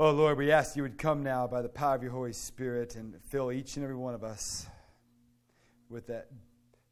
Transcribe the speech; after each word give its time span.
Oh, 0.00 0.12
Lord, 0.12 0.38
we 0.38 0.52
ask 0.52 0.76
you 0.76 0.84
would 0.84 0.96
come 0.96 1.24
now 1.24 1.48
by 1.48 1.60
the 1.60 1.68
power 1.68 1.96
of 1.96 2.04
your 2.04 2.12
Holy 2.12 2.32
Spirit 2.32 2.94
and 2.94 3.20
fill 3.30 3.50
each 3.50 3.74
and 3.74 3.82
every 3.82 3.96
one 3.96 4.14
of 4.14 4.22
us 4.22 4.64
with 5.90 6.06
that 6.06 6.28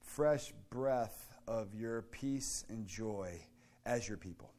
fresh 0.00 0.52
breath 0.70 1.32
of 1.46 1.72
your 1.72 2.02
peace 2.02 2.64
and 2.68 2.84
joy 2.84 3.40
as 3.84 4.08
your 4.08 4.16
people. 4.18 4.50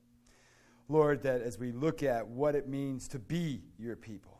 Lord, 0.88 1.24
that 1.24 1.42
as 1.42 1.60
we 1.60 1.74
look 1.74 2.04
at 2.04 2.26
what 2.26 2.56
it 2.56 2.70
means 2.70 3.10
to 3.10 3.20
be 3.20 3.64
your 3.78 3.98
people, 3.98 4.40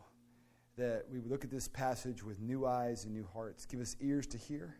that 0.78 1.04
we 1.12 1.18
would 1.18 1.30
look 1.30 1.44
at 1.44 1.50
this 1.50 1.68
passage 1.68 2.24
with 2.24 2.40
new 2.40 2.64
eyes 2.64 3.04
and 3.04 3.12
new 3.12 3.28
hearts. 3.34 3.66
Give 3.66 3.78
us 3.78 3.94
ears 4.00 4.26
to 4.28 4.38
hear, 4.38 4.78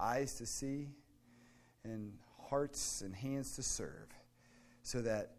eyes 0.00 0.34
to 0.34 0.46
see, 0.46 0.88
and 1.84 2.12
hearts 2.50 3.02
and 3.02 3.14
hands 3.14 3.54
to 3.54 3.62
serve, 3.62 4.08
so 4.82 5.00
that 5.00 5.30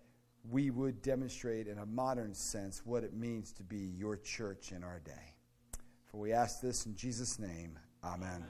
we 0.50 0.70
would 0.70 1.02
demonstrate 1.02 1.68
in 1.68 1.80
a 1.80 1.86
modern 1.86 2.34
sense 2.34 2.82
what 2.86 3.04
it 3.04 3.14
means 3.14 3.52
to 3.54 3.64
be 3.64 3.91
your 3.98 4.17
church 4.17 4.72
in 4.72 4.84
our 4.84 4.99
day. 4.99 5.34
For 6.05 6.17
we 6.17 6.34
ask 6.34 6.62
this 6.62 6.86
in 6.86 6.95
Jesus' 6.95 7.40
name. 7.40 7.77
Amen. 8.03 8.45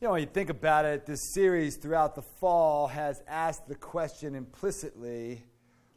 You 0.00 0.08
know, 0.08 0.12
when 0.12 0.20
you 0.20 0.26
think 0.26 0.50
about 0.50 0.84
it, 0.84 1.06
this 1.06 1.32
series 1.32 1.76
throughout 1.76 2.14
the 2.14 2.22
fall 2.22 2.88
has 2.88 3.22
asked 3.28 3.68
the 3.68 3.76
question 3.76 4.34
implicitly 4.34 5.44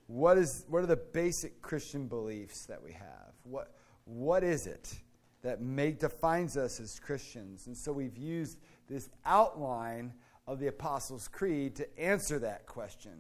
what, 0.08 0.38
is, 0.38 0.66
what 0.70 0.84
are 0.84 0.88
the 0.88 0.96
basic 0.96 1.62
Christian 1.62 2.08
beliefs 2.08 2.68
that 2.68 2.82
we 2.82 2.91
have? 2.91 3.34
What, 3.44 3.74
what 4.04 4.44
is 4.44 4.68
it 4.68 4.94
that 5.41 5.62
make, 5.62 5.99
defines 5.99 6.55
us 6.55 6.80
as 6.80 6.99
Christians? 6.99 7.66
And 7.66 7.76
so 7.76 7.91
we've 7.91 8.18
used 8.18 8.60
this 8.88 9.10
outline 9.26 10.13
of 10.48 10.59
the 10.59 10.67
Apostles' 10.67 11.27
Creed 11.27 11.76
to 11.76 11.99
answer 11.99 12.40
that 12.40 12.66
question. 12.66 13.13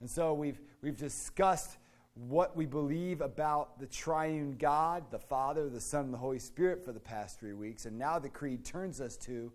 And 0.00 0.10
so 0.10 0.34
we've, 0.34 0.60
we've 0.82 0.96
discussed 0.96 1.78
what 2.14 2.56
we 2.56 2.66
believe 2.66 3.20
about 3.20 3.78
the 3.78 3.86
triune 3.86 4.56
God, 4.58 5.04
the 5.10 5.18
Father, 5.18 5.68
the 5.68 5.80
Son, 5.80 6.06
and 6.06 6.14
the 6.14 6.18
Holy 6.18 6.38
Spirit 6.38 6.84
for 6.84 6.92
the 6.92 7.00
past 7.00 7.38
three 7.38 7.52
weeks. 7.52 7.86
And 7.86 7.98
now 7.98 8.18
the 8.18 8.28
Creed 8.28 8.64
turns 8.64 9.00
us 9.00 9.16
to 9.18 9.52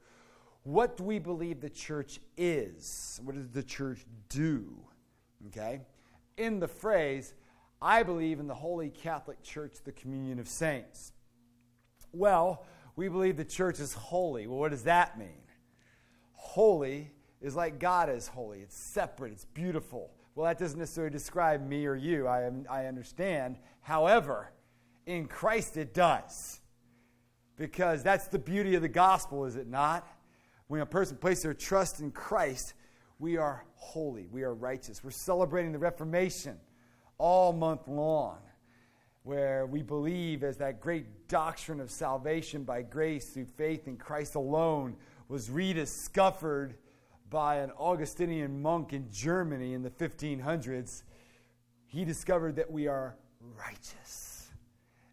what 0.64 0.96
do 0.96 1.04
we 1.04 1.18
believe 1.18 1.60
the 1.60 1.70
church 1.70 2.20
is? 2.38 3.20
What 3.24 3.36
does 3.36 3.50
the 3.50 3.64
church 3.64 4.06
do? 4.30 4.72
Okay? 5.48 5.82
In 6.38 6.60
the 6.60 6.68
phrase, 6.68 7.34
I 7.82 8.04
believe 8.04 8.40
in 8.40 8.48
the 8.48 8.54
Holy 8.54 8.90
Catholic 8.90 9.42
Church, 9.42 9.78
the 9.84 9.92
communion 9.92 10.40
of 10.40 10.48
saints. 10.48 11.14
Well, 12.14 12.66
we 12.96 13.08
believe 13.10 13.38
the 13.38 13.46
church 13.46 13.80
is 13.80 13.94
holy. 13.94 14.46
Well, 14.46 14.60
what 14.60 14.70
does 14.70 14.84
that 14.84 15.18
mean? 15.18 15.42
Holy 16.42 17.12
is 17.40 17.56
like 17.56 17.80
God 17.80 18.10
is 18.10 18.28
holy, 18.28 18.62
it's 18.62 18.76
separate, 18.76 19.32
it's 19.32 19.46
beautiful. 19.46 20.10
Well, 20.34 20.48
that 20.48 20.58
doesn't 20.58 20.78
necessarily 20.78 21.12
describe 21.12 21.66
me 21.66 21.86
or 21.86 21.96
you, 21.96 22.26
I, 22.28 22.42
am, 22.42 22.66
I 22.68 22.88
understand. 22.88 23.58
However, 23.82 24.52
in 25.06 25.28
Christ 25.28 25.78
it 25.78 25.94
does. 25.94 26.60
Because 27.58 28.02
that's 28.02 28.28
the 28.28 28.40
beauty 28.40 28.74
of 28.74 28.82
the 28.82 28.90
gospel, 28.90 29.46
is 29.46 29.56
it 29.56 29.68
not? 29.68 30.08
When 30.68 30.82
a 30.82 30.86
person 30.86 31.16
places 31.16 31.44
their 31.44 31.54
trust 31.54 32.00
in 32.00 32.10
Christ, 32.10 32.74
we 33.20 33.38
are 33.38 33.64
holy, 33.76 34.26
we 34.26 34.42
are 34.42 34.56
righteous. 34.56 35.04
We're 35.04 35.12
celebrating 35.12 35.72
the 35.72 35.80
Reformation 35.80 36.58
all 37.20 37.54
month 37.54 37.88
long, 37.88 38.40
where 39.22 39.68
we 39.68 39.84
believe 39.84 40.44
as 40.44 40.58
that 40.58 40.82
great 40.82 41.28
doctrine 41.28 41.80
of 41.80 41.92
salvation 41.92 42.64
by 42.64 42.82
grace 42.82 43.30
through 43.30 43.46
faith 43.46 43.88
in 43.88 43.96
Christ 43.96 44.34
alone 44.34 44.96
was 45.32 45.50
rediscovered 45.50 46.76
by 47.30 47.56
an 47.60 47.72
Augustinian 47.80 48.62
monk 48.62 48.92
in 48.92 49.10
Germany 49.10 49.74
in 49.74 49.82
the 49.82 49.90
1500s. 49.90 51.04
He 51.88 52.04
discovered 52.04 52.58
that 52.58 52.70
we 52.70 52.88
are 52.88 53.16
righteous 53.58 54.50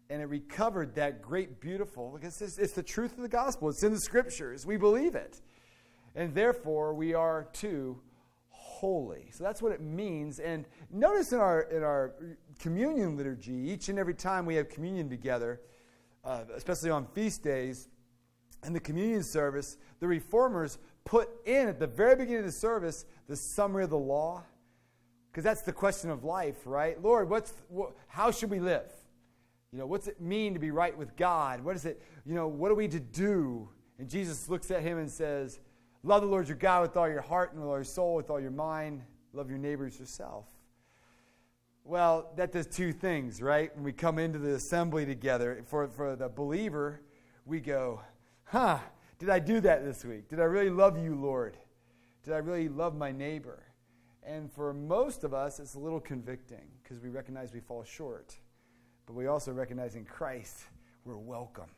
and 0.09 0.21
it 0.21 0.25
recovered 0.25 0.95
that 0.95 1.21
great, 1.21 1.61
beautiful, 1.61 2.11
because 2.11 2.41
it's, 2.41 2.57
it's, 2.57 2.73
the 2.73 2.83
truth 2.83 3.15
of 3.15 3.21
the 3.21 3.29
gospel. 3.29 3.69
It's 3.69 3.83
in 3.83 3.93
the 3.93 3.99
scriptures. 3.99 4.65
We 4.65 4.75
believe 4.75 5.15
it 5.15 5.39
and 6.15 6.35
therefore 6.35 6.93
we 6.93 7.13
are 7.13 7.47
too 7.53 8.01
holy. 8.49 9.29
So 9.31 9.45
that's 9.45 9.61
what 9.61 9.71
it 9.71 9.79
means. 9.79 10.39
And 10.39 10.65
notice 10.91 11.31
in 11.31 11.39
our 11.39 11.61
in 11.61 11.81
our 11.81 12.15
communion 12.59 13.15
liturgy, 13.15 13.53
each 13.53 13.87
and 13.87 13.97
every 13.97 14.15
time 14.15 14.45
we 14.45 14.55
have 14.55 14.67
communion 14.67 15.09
together, 15.09 15.61
uh, 16.25 16.43
especially 16.55 16.89
on 16.89 17.05
feast 17.13 17.41
days, 17.41 17.87
in 18.63 18.73
the 18.73 18.79
communion 18.79 19.23
service, 19.23 19.77
the 19.99 20.07
reformers 20.07 20.77
put 21.05 21.29
in 21.45 21.67
at 21.67 21.79
the 21.79 21.87
very 21.87 22.15
beginning 22.15 22.39
of 22.39 22.45
the 22.45 22.51
service 22.51 23.05
the 23.27 23.35
summary 23.35 23.83
of 23.83 23.89
the 23.89 23.97
law, 23.97 24.43
because 25.31 25.43
that's 25.43 25.61
the 25.61 25.71
question 25.71 26.09
of 26.09 26.23
life, 26.23 26.57
right? 26.65 27.01
Lord, 27.01 27.29
what's 27.29 27.53
what, 27.67 27.93
how 28.07 28.31
should 28.31 28.49
we 28.49 28.59
live? 28.59 28.91
You 29.71 29.77
know, 29.77 29.85
what's 29.85 30.07
it 30.07 30.19
mean 30.19 30.53
to 30.53 30.59
be 30.59 30.71
right 30.71 30.97
with 30.97 31.15
God? 31.15 31.61
What 31.61 31.75
is 31.75 31.85
it? 31.85 32.01
You 32.25 32.33
know, 32.33 32.47
what 32.47 32.71
are 32.71 32.75
we 32.75 32.87
to 32.87 32.99
do? 32.99 33.69
And 33.99 34.09
Jesus 34.09 34.49
looks 34.49 34.71
at 34.71 34.81
him 34.81 34.97
and 34.97 35.09
says, 35.09 35.59
Love 36.01 36.21
the 36.21 36.27
Lord 36.27 36.47
your 36.47 36.57
God 36.57 36.81
with 36.81 36.97
all 36.97 37.09
your 37.09 37.21
heart 37.21 37.51
and 37.51 37.61
with 37.61 37.69
all 37.69 37.75
your 37.75 37.83
soul, 37.83 38.15
with 38.15 38.29
all 38.29 38.39
your 38.39 38.51
mind. 38.51 39.01
Love 39.33 39.49
your 39.49 39.59
neighbors 39.59 39.99
yourself. 39.99 40.45
Well, 41.83 42.31
that 42.35 42.51
does 42.51 42.67
two 42.67 42.93
things, 42.93 43.41
right? 43.41 43.75
When 43.75 43.83
we 43.83 43.91
come 43.91 44.17
into 44.17 44.39
the 44.39 44.53
assembly 44.53 45.05
together, 45.05 45.63
for, 45.67 45.87
for 45.87 46.15
the 46.15 46.29
believer, 46.29 47.01
we 47.45 47.59
go, 47.59 48.01
huh, 48.49 48.79
did 49.17 49.29
I 49.29 49.39
do 49.39 49.59
that 49.61 49.85
this 49.85 50.03
week? 50.03 50.27
Did 50.27 50.39
I 50.39 50.45
really 50.45 50.69
love 50.69 50.97
you, 50.97 51.15
Lord? 51.15 51.57
Did 52.23 52.33
I 52.33 52.37
really 52.37 52.67
love 52.67 52.95
my 52.95 53.11
neighbor? 53.11 53.63
And 54.23 54.51
for 54.51 54.73
most 54.73 55.23
of 55.23 55.33
us, 55.33 55.59
it's 55.59 55.75
a 55.75 55.79
little 55.79 55.99
convicting 55.99 56.67
because 56.83 56.99
we 57.01 57.09
recognize 57.09 57.53
we 57.53 57.61
fall 57.61 57.83
short. 57.83 58.35
But 59.05 59.13
we 59.13 59.27
also 59.27 59.51
recognize 59.51 59.95
in 59.95 60.05
Christ 60.05 60.63
we're 61.05 61.17
welcome. 61.17 61.69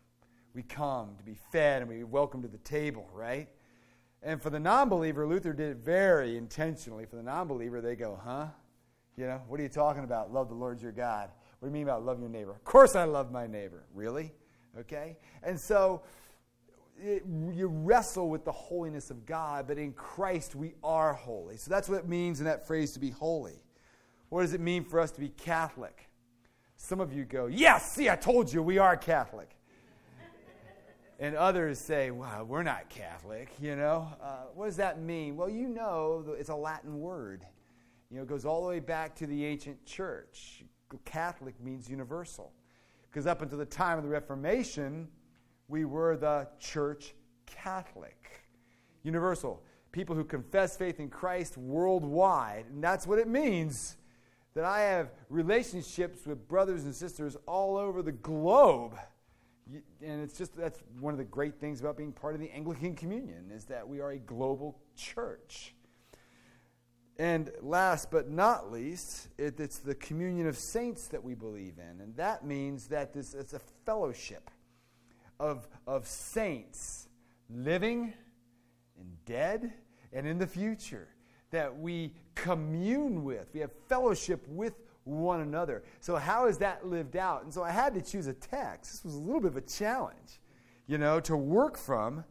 We 0.53 0.63
come 0.63 1.15
to 1.17 1.23
be 1.23 1.37
fed 1.51 1.81
and 1.81 1.89
we 1.89 2.03
welcome 2.03 2.41
to 2.41 2.47
the 2.47 2.57
table, 2.59 3.09
right? 3.13 3.47
And 4.23 4.41
for 4.41 4.49
the 4.49 4.59
non 4.59 4.89
believer, 4.89 5.25
Luther 5.25 5.53
did 5.53 5.71
it 5.71 5.77
very 5.77 6.37
intentionally. 6.37 7.05
For 7.05 7.15
the 7.15 7.23
non 7.23 7.47
believer, 7.47 7.81
they 7.81 7.95
go, 7.95 8.19
huh? 8.23 8.47
You 9.17 9.27
know, 9.27 9.41
what 9.47 9.59
are 9.59 9.63
you 9.63 9.69
talking 9.69 10.03
about? 10.03 10.33
Love 10.33 10.49
the 10.49 10.55
Lord 10.55 10.81
your 10.81 10.91
God. 10.91 11.29
What 11.59 11.67
do 11.67 11.69
you 11.69 11.73
mean 11.73 11.83
about 11.83 12.05
love 12.05 12.19
your 12.19 12.29
neighbor? 12.29 12.51
Of 12.51 12.63
course 12.63 12.95
I 12.95 13.03
love 13.03 13.31
my 13.31 13.47
neighbor. 13.47 13.83
Really? 13.93 14.33
Okay? 14.79 15.17
And 15.43 15.59
so 15.59 16.01
it, 17.01 17.23
you 17.25 17.67
wrestle 17.67 18.29
with 18.29 18.45
the 18.45 18.51
holiness 18.51 19.11
of 19.11 19.25
God, 19.25 19.67
but 19.67 19.77
in 19.77 19.93
Christ 19.93 20.55
we 20.55 20.73
are 20.83 21.13
holy. 21.13 21.57
So 21.57 21.69
that's 21.69 21.89
what 21.89 21.99
it 21.99 22.07
means 22.07 22.39
in 22.39 22.45
that 22.45 22.67
phrase 22.67 22.93
to 22.93 22.99
be 22.99 23.09
holy. 23.09 23.61
What 24.29 24.41
does 24.41 24.53
it 24.53 24.61
mean 24.61 24.83
for 24.83 24.99
us 24.99 25.11
to 25.11 25.19
be 25.19 25.29
Catholic? 25.29 26.09
Some 26.77 26.99
of 26.99 27.13
you 27.13 27.25
go, 27.25 27.47
Yes, 27.47 27.91
see, 27.91 28.09
I 28.09 28.15
told 28.15 28.51
you 28.51 28.63
we 28.63 28.77
are 28.77 28.95
Catholic 28.95 29.55
and 31.21 31.35
others 31.35 31.77
say, 31.77 32.09
well, 32.09 32.43
we're 32.45 32.63
not 32.63 32.89
Catholic, 32.89 33.49
you 33.61 33.75
know. 33.75 34.07
Uh, 34.21 34.45
what 34.55 34.65
does 34.65 34.77
that 34.77 34.99
mean? 34.99 35.37
Well, 35.37 35.49
you 35.49 35.67
know, 35.69 36.25
it's 36.35 36.49
a 36.49 36.55
Latin 36.55 36.99
word. 36.99 37.45
You 38.09 38.17
know, 38.17 38.23
it 38.23 38.27
goes 38.27 38.43
all 38.43 38.63
the 38.63 38.67
way 38.67 38.79
back 38.79 39.15
to 39.17 39.27
the 39.27 39.45
ancient 39.45 39.85
church. 39.85 40.63
Catholic 41.05 41.53
means 41.63 41.87
universal. 41.87 42.51
Because 43.03 43.27
up 43.27 43.43
until 43.43 43.59
the 43.59 43.65
time 43.65 43.99
of 43.99 44.03
the 44.03 44.09
Reformation, 44.09 45.07
we 45.71 45.85
were 45.85 46.17
the 46.17 46.47
church 46.59 47.15
Catholic. 47.45 48.43
Universal. 49.03 49.63
People 49.91 50.15
who 50.15 50.23
confess 50.23 50.77
faith 50.77 50.99
in 50.99 51.09
Christ 51.09 51.57
worldwide. 51.57 52.65
And 52.69 52.83
that's 52.83 53.07
what 53.07 53.17
it 53.17 53.27
means 53.27 53.97
that 54.53 54.65
I 54.65 54.81
have 54.81 55.11
relationships 55.29 56.25
with 56.27 56.47
brothers 56.47 56.83
and 56.83 56.93
sisters 56.93 57.35
all 57.47 57.77
over 57.77 58.01
the 58.01 58.11
globe 58.11 58.97
and 60.01 60.21
it's 60.21 60.37
just 60.37 60.55
that's 60.55 60.79
one 60.99 61.13
of 61.13 61.17
the 61.17 61.23
great 61.23 61.59
things 61.59 61.79
about 61.79 61.97
being 61.97 62.11
part 62.11 62.33
of 62.33 62.41
the 62.41 62.51
Anglican 62.51 62.95
Communion 62.95 63.51
is 63.53 63.65
that 63.65 63.87
we 63.87 64.01
are 64.01 64.11
a 64.11 64.17
global 64.17 64.79
church. 64.95 65.75
And 67.17 67.51
last 67.61 68.09
but 68.09 68.29
not 68.29 68.71
least, 68.71 69.29
it, 69.37 69.59
it's 69.59 69.77
the 69.77 69.95
communion 69.95 70.47
of 70.47 70.57
saints 70.57 71.07
that 71.09 71.23
we 71.23 71.35
believe 71.35 71.75
in. 71.77 72.01
And 72.01 72.15
that 72.17 72.45
means 72.45 72.87
that 72.87 73.13
this, 73.13 73.33
it's 73.33 73.53
a 73.53 73.61
fellowship 73.85 74.49
of, 75.41 75.67
of 75.87 76.07
saints 76.07 77.09
living 77.49 78.13
and 78.99 79.25
dead 79.25 79.73
and 80.13 80.27
in 80.27 80.37
the 80.37 80.47
future 80.47 81.09
that 81.49 81.77
we 81.77 82.13
commune 82.35 83.23
with. 83.23 83.49
We 83.53 83.59
have 83.61 83.71
fellowship 83.89 84.47
with 84.47 84.75
one 85.03 85.41
another. 85.41 85.83
So, 85.99 86.15
how 86.15 86.45
is 86.45 86.59
that 86.59 86.85
lived 86.85 87.17
out? 87.17 87.43
And 87.43 87.53
so, 87.53 87.63
I 87.63 87.71
had 87.71 87.95
to 87.95 88.01
choose 88.01 88.27
a 88.27 88.33
text. 88.33 88.91
This 88.91 89.03
was 89.03 89.15
a 89.15 89.19
little 89.19 89.41
bit 89.41 89.49
of 89.49 89.57
a 89.57 89.61
challenge, 89.61 90.39
you 90.87 90.99
know, 90.99 91.19
to 91.21 91.35
work 91.35 91.77
from. 91.77 92.23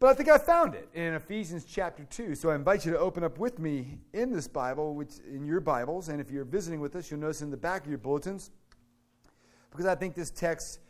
But 0.00 0.08
I 0.08 0.14
think 0.14 0.30
I 0.30 0.38
found 0.38 0.74
it 0.74 0.88
in 0.94 1.14
Ephesians 1.14 1.64
chapter 1.64 2.02
2. 2.02 2.34
So 2.34 2.50
I 2.50 2.56
invite 2.56 2.84
you 2.84 2.90
to 2.90 2.98
open 2.98 3.22
up 3.22 3.38
with 3.38 3.60
me 3.60 3.98
in 4.12 4.32
this 4.32 4.48
Bible, 4.48 4.96
which 4.96 5.20
in 5.32 5.44
your 5.44 5.60
Bibles. 5.60 6.08
And 6.08 6.20
if 6.20 6.28
you're 6.28 6.44
visiting 6.44 6.80
with 6.80 6.96
us, 6.96 7.08
you'll 7.08 7.20
notice 7.20 7.40
in 7.40 7.52
the 7.52 7.56
back 7.56 7.84
of 7.84 7.88
your 7.88 7.98
bulletins, 7.98 8.50
because 9.70 9.86
I 9.86 9.94
think 9.94 10.16
this 10.16 10.30
text 10.30 10.80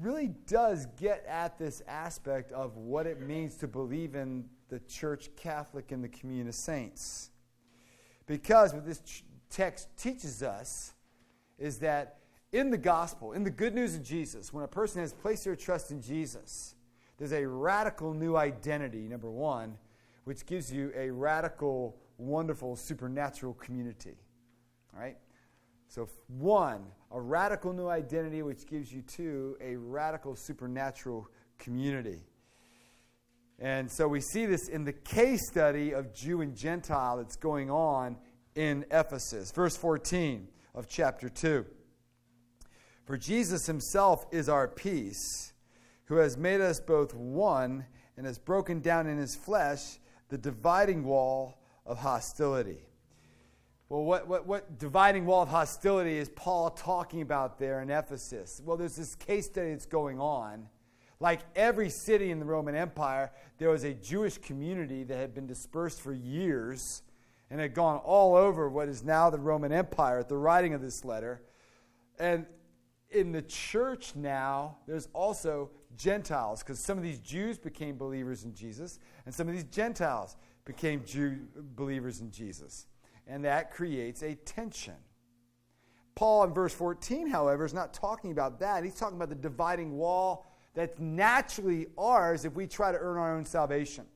really 0.00 0.28
does 0.46 0.86
get 0.98 1.24
at 1.26 1.58
this 1.58 1.82
aspect 1.86 2.52
of 2.52 2.76
what 2.76 3.06
it 3.06 3.20
means 3.20 3.56
to 3.56 3.68
believe 3.68 4.14
in 4.14 4.44
the 4.68 4.80
church 4.80 5.30
Catholic 5.36 5.92
and 5.92 6.02
the 6.02 6.08
communion 6.08 6.48
of 6.48 6.54
saints. 6.54 7.30
Because 8.26 8.72
what 8.72 8.86
this 8.86 9.22
text 9.50 9.88
teaches 9.96 10.42
us 10.42 10.94
is 11.58 11.78
that 11.80 12.18
in 12.52 12.70
the 12.70 12.78
gospel, 12.78 13.32
in 13.32 13.44
the 13.44 13.50
good 13.50 13.74
news 13.74 13.94
of 13.94 14.02
Jesus, 14.02 14.52
when 14.52 14.64
a 14.64 14.68
person 14.68 15.00
has 15.00 15.12
placed 15.12 15.44
their 15.44 15.56
trust 15.56 15.90
in 15.90 16.00
Jesus, 16.00 16.74
there's 17.18 17.32
a 17.32 17.46
radical 17.46 18.14
new 18.14 18.36
identity, 18.36 19.08
number 19.08 19.30
one, 19.30 19.76
which 20.24 20.46
gives 20.46 20.72
you 20.72 20.92
a 20.96 21.10
radical, 21.10 21.96
wonderful, 22.18 22.76
supernatural 22.76 23.54
community. 23.54 24.16
All 24.94 25.00
right? 25.00 25.16
So, 25.94 26.08
one, 26.26 26.86
a 27.10 27.20
radical 27.20 27.74
new 27.74 27.88
identity, 27.88 28.40
which 28.40 28.66
gives 28.66 28.90
you, 28.90 29.02
two, 29.02 29.58
a 29.60 29.76
radical 29.76 30.34
supernatural 30.34 31.28
community. 31.58 32.24
And 33.58 33.92
so 33.92 34.08
we 34.08 34.22
see 34.22 34.46
this 34.46 34.68
in 34.68 34.84
the 34.84 34.94
case 34.94 35.46
study 35.50 35.92
of 35.92 36.14
Jew 36.14 36.40
and 36.40 36.56
Gentile 36.56 37.18
that's 37.18 37.36
going 37.36 37.70
on 37.70 38.16
in 38.54 38.86
Ephesus. 38.90 39.52
Verse 39.52 39.76
14 39.76 40.48
of 40.74 40.88
chapter 40.88 41.28
2. 41.28 41.66
For 43.04 43.18
Jesus 43.18 43.66
himself 43.66 44.24
is 44.32 44.48
our 44.48 44.68
peace, 44.68 45.52
who 46.06 46.16
has 46.16 46.38
made 46.38 46.62
us 46.62 46.80
both 46.80 47.12
one 47.12 47.84
and 48.16 48.24
has 48.24 48.38
broken 48.38 48.80
down 48.80 49.06
in 49.06 49.18
his 49.18 49.36
flesh 49.36 49.98
the 50.30 50.38
dividing 50.38 51.04
wall 51.04 51.58
of 51.84 51.98
hostility. 51.98 52.86
Well, 53.92 54.04
what, 54.04 54.26
what, 54.26 54.46
what 54.46 54.78
dividing 54.78 55.26
wall 55.26 55.42
of 55.42 55.50
hostility 55.50 56.16
is 56.16 56.30
Paul 56.30 56.70
talking 56.70 57.20
about 57.20 57.58
there 57.58 57.82
in 57.82 57.90
Ephesus? 57.90 58.62
Well, 58.64 58.78
there's 58.78 58.96
this 58.96 59.14
case 59.14 59.44
study 59.44 59.72
that's 59.72 59.84
going 59.84 60.18
on. 60.18 60.66
Like 61.20 61.40
every 61.54 61.90
city 61.90 62.30
in 62.30 62.38
the 62.38 62.46
Roman 62.46 62.74
Empire, 62.74 63.30
there 63.58 63.68
was 63.68 63.84
a 63.84 63.92
Jewish 63.92 64.38
community 64.38 65.04
that 65.04 65.18
had 65.18 65.34
been 65.34 65.46
dispersed 65.46 66.00
for 66.00 66.14
years 66.14 67.02
and 67.50 67.60
had 67.60 67.74
gone 67.74 67.98
all 67.98 68.34
over 68.34 68.70
what 68.70 68.88
is 68.88 69.04
now 69.04 69.28
the 69.28 69.38
Roman 69.38 69.72
Empire 69.72 70.20
at 70.20 70.28
the 70.30 70.38
writing 70.38 70.72
of 70.72 70.80
this 70.80 71.04
letter. 71.04 71.42
And 72.18 72.46
in 73.10 73.30
the 73.30 73.42
church 73.42 74.16
now, 74.16 74.78
there's 74.86 75.10
also 75.12 75.68
Gentiles, 75.98 76.62
because 76.62 76.78
some 76.78 76.96
of 76.96 77.04
these 77.04 77.20
Jews 77.20 77.58
became 77.58 77.98
believers 77.98 78.44
in 78.44 78.54
Jesus, 78.54 79.00
and 79.26 79.34
some 79.34 79.48
of 79.48 79.52
these 79.54 79.64
Gentiles 79.64 80.38
became 80.64 81.04
Jew 81.04 81.40
believers 81.76 82.22
in 82.22 82.30
Jesus. 82.30 82.86
And 83.26 83.44
that 83.44 83.70
creates 83.70 84.22
a 84.22 84.34
tension. 84.34 84.94
Paul 86.14 86.44
in 86.44 86.52
verse 86.52 86.74
14, 86.74 87.28
however, 87.28 87.64
is 87.64 87.72
not 87.72 87.94
talking 87.94 88.32
about 88.32 88.60
that. 88.60 88.84
He's 88.84 88.94
talking 88.94 89.16
about 89.16 89.30
the 89.30 89.34
dividing 89.34 89.96
wall 89.96 90.46
that's 90.74 90.98
naturally 90.98 91.86
ours 91.96 92.44
if 92.44 92.54
we 92.54 92.66
try 92.66 92.92
to 92.92 92.98
earn 92.98 93.18
our 93.18 93.36
own 93.36 93.44
salvation. 93.44 94.06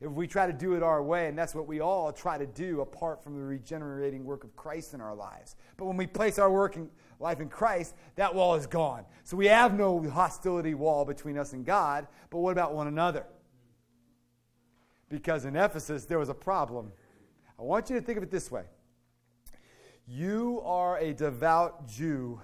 If 0.00 0.10
we 0.10 0.26
try 0.26 0.46
to 0.46 0.52
do 0.52 0.74
it 0.74 0.82
our 0.82 1.02
way, 1.02 1.28
and 1.28 1.36
that's 1.36 1.54
what 1.54 1.66
we 1.66 1.80
all 1.80 2.10
try 2.10 2.38
to 2.38 2.46
do 2.46 2.80
apart 2.80 3.22
from 3.22 3.36
the 3.36 3.44
regenerating 3.44 4.24
work 4.24 4.44
of 4.44 4.56
Christ 4.56 4.94
in 4.94 5.00
our 5.00 5.14
lives. 5.14 5.56
But 5.76 5.84
when 5.84 5.98
we 5.98 6.06
place 6.06 6.38
our 6.38 6.50
work 6.50 6.76
in, 6.76 6.88
life 7.18 7.40
in 7.40 7.50
Christ, 7.50 7.94
that 8.16 8.34
wall 8.34 8.54
is 8.54 8.66
gone. 8.66 9.04
So 9.24 9.36
we 9.36 9.46
have 9.46 9.76
no 9.76 10.02
hostility 10.08 10.72
wall 10.72 11.04
between 11.04 11.36
us 11.36 11.52
and 11.52 11.66
God, 11.66 12.06
but 12.30 12.38
what 12.38 12.52
about 12.52 12.74
one 12.74 12.86
another? 12.86 13.26
Because 15.10 15.44
in 15.44 15.54
Ephesus, 15.54 16.06
there 16.06 16.18
was 16.18 16.30
a 16.30 16.34
problem. 16.34 16.92
I 17.60 17.62
want 17.62 17.90
you 17.90 17.96
to 17.96 18.02
think 18.02 18.16
of 18.16 18.22
it 18.22 18.30
this 18.30 18.50
way 18.50 18.64
You 20.06 20.62
are 20.64 20.96
a 20.98 21.12
devout 21.12 21.86
Jew. 21.86 22.40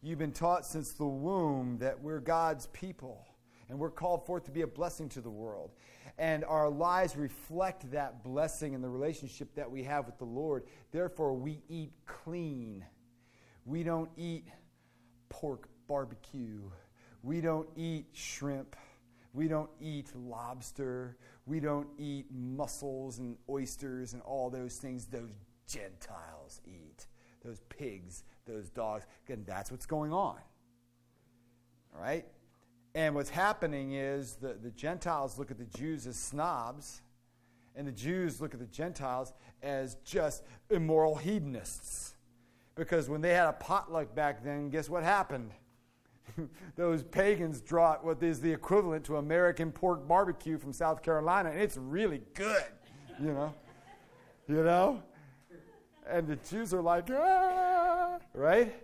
You've 0.00 0.18
been 0.18 0.32
taught 0.32 0.64
since 0.64 0.92
the 0.92 1.04
womb 1.04 1.76
that 1.80 2.00
we're 2.00 2.18
God's 2.18 2.66
people 2.68 3.26
and 3.68 3.78
we're 3.78 3.90
called 3.90 4.24
forth 4.24 4.44
to 4.44 4.50
be 4.50 4.62
a 4.62 4.66
blessing 4.66 5.10
to 5.10 5.20
the 5.20 5.30
world. 5.30 5.72
And 6.18 6.44
our 6.44 6.70
lives 6.70 7.14
reflect 7.14 7.90
that 7.92 8.24
blessing 8.24 8.74
and 8.74 8.82
the 8.82 8.88
relationship 8.88 9.54
that 9.54 9.70
we 9.70 9.82
have 9.84 10.06
with 10.06 10.18
the 10.18 10.24
Lord. 10.24 10.64
Therefore, 10.92 11.34
we 11.34 11.62
eat 11.68 11.92
clean. 12.06 12.84
We 13.64 13.82
don't 13.82 14.10
eat 14.16 14.48
pork 15.28 15.68
barbecue. 15.86 16.62
We 17.22 17.40
don't 17.42 17.68
eat 17.76 18.06
shrimp. 18.12 18.76
We 19.32 19.48
don't 19.48 19.70
eat 19.80 20.14
lobster. 20.14 21.16
We 21.46 21.60
don't 21.60 21.88
eat 21.98 22.26
mussels 22.30 23.18
and 23.18 23.36
oysters 23.48 24.12
and 24.12 24.22
all 24.22 24.50
those 24.50 24.76
things 24.76 25.06
those 25.06 25.32
Gentiles 25.66 26.60
eat. 26.66 27.06
Those 27.44 27.60
pigs, 27.68 28.24
those 28.46 28.68
dogs. 28.68 29.06
And 29.28 29.46
that's 29.46 29.70
what's 29.70 29.86
going 29.86 30.12
on. 30.12 30.38
All 31.94 32.00
right? 32.00 32.26
And 32.94 33.14
what's 33.14 33.30
happening 33.30 33.94
is 33.94 34.34
the, 34.34 34.54
the 34.62 34.70
Gentiles 34.70 35.38
look 35.38 35.50
at 35.50 35.58
the 35.58 35.78
Jews 35.78 36.06
as 36.06 36.16
snobs, 36.16 37.00
and 37.74 37.86
the 37.86 37.92
Jews 37.92 38.40
look 38.40 38.52
at 38.52 38.60
the 38.60 38.66
Gentiles 38.66 39.32
as 39.62 39.96
just 40.04 40.42
immoral 40.68 41.16
hedonists. 41.16 42.16
Because 42.74 43.08
when 43.08 43.22
they 43.22 43.32
had 43.32 43.48
a 43.48 43.52
potluck 43.54 44.14
back 44.14 44.44
then, 44.44 44.68
guess 44.68 44.90
what 44.90 45.02
happened? 45.02 45.52
Those 46.76 47.02
pagans 47.02 47.60
brought 47.60 48.04
what 48.04 48.22
is 48.22 48.40
the 48.40 48.52
equivalent 48.52 49.04
to 49.06 49.16
American 49.16 49.72
pork 49.72 50.06
barbecue 50.06 50.58
from 50.58 50.72
South 50.72 51.02
Carolina, 51.02 51.50
and 51.50 51.60
it's 51.60 51.76
really 51.76 52.22
good, 52.34 52.64
you 53.20 53.32
know? 53.32 53.54
you 54.48 54.62
know? 54.62 55.02
And 56.08 56.26
the 56.26 56.36
Jews 56.36 56.74
are 56.74 56.82
like, 56.82 57.08
ah, 57.10 58.18
right? 58.34 58.74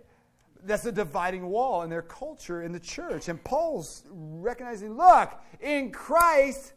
That's 0.63 0.85
a 0.85 0.91
dividing 0.91 1.47
wall 1.47 1.83
in 1.83 1.89
their 1.89 2.01
culture 2.01 2.63
in 2.63 2.71
the 2.71 2.79
church. 2.79 3.29
And 3.29 3.41
Paul's 3.43 4.03
recognizing, 4.11 4.97
look, 4.97 5.39
in 5.61 5.91
Christ, 5.91 6.73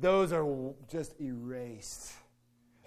those 0.00 0.32
are 0.32 0.46
just 0.90 1.20
erased. 1.20 2.12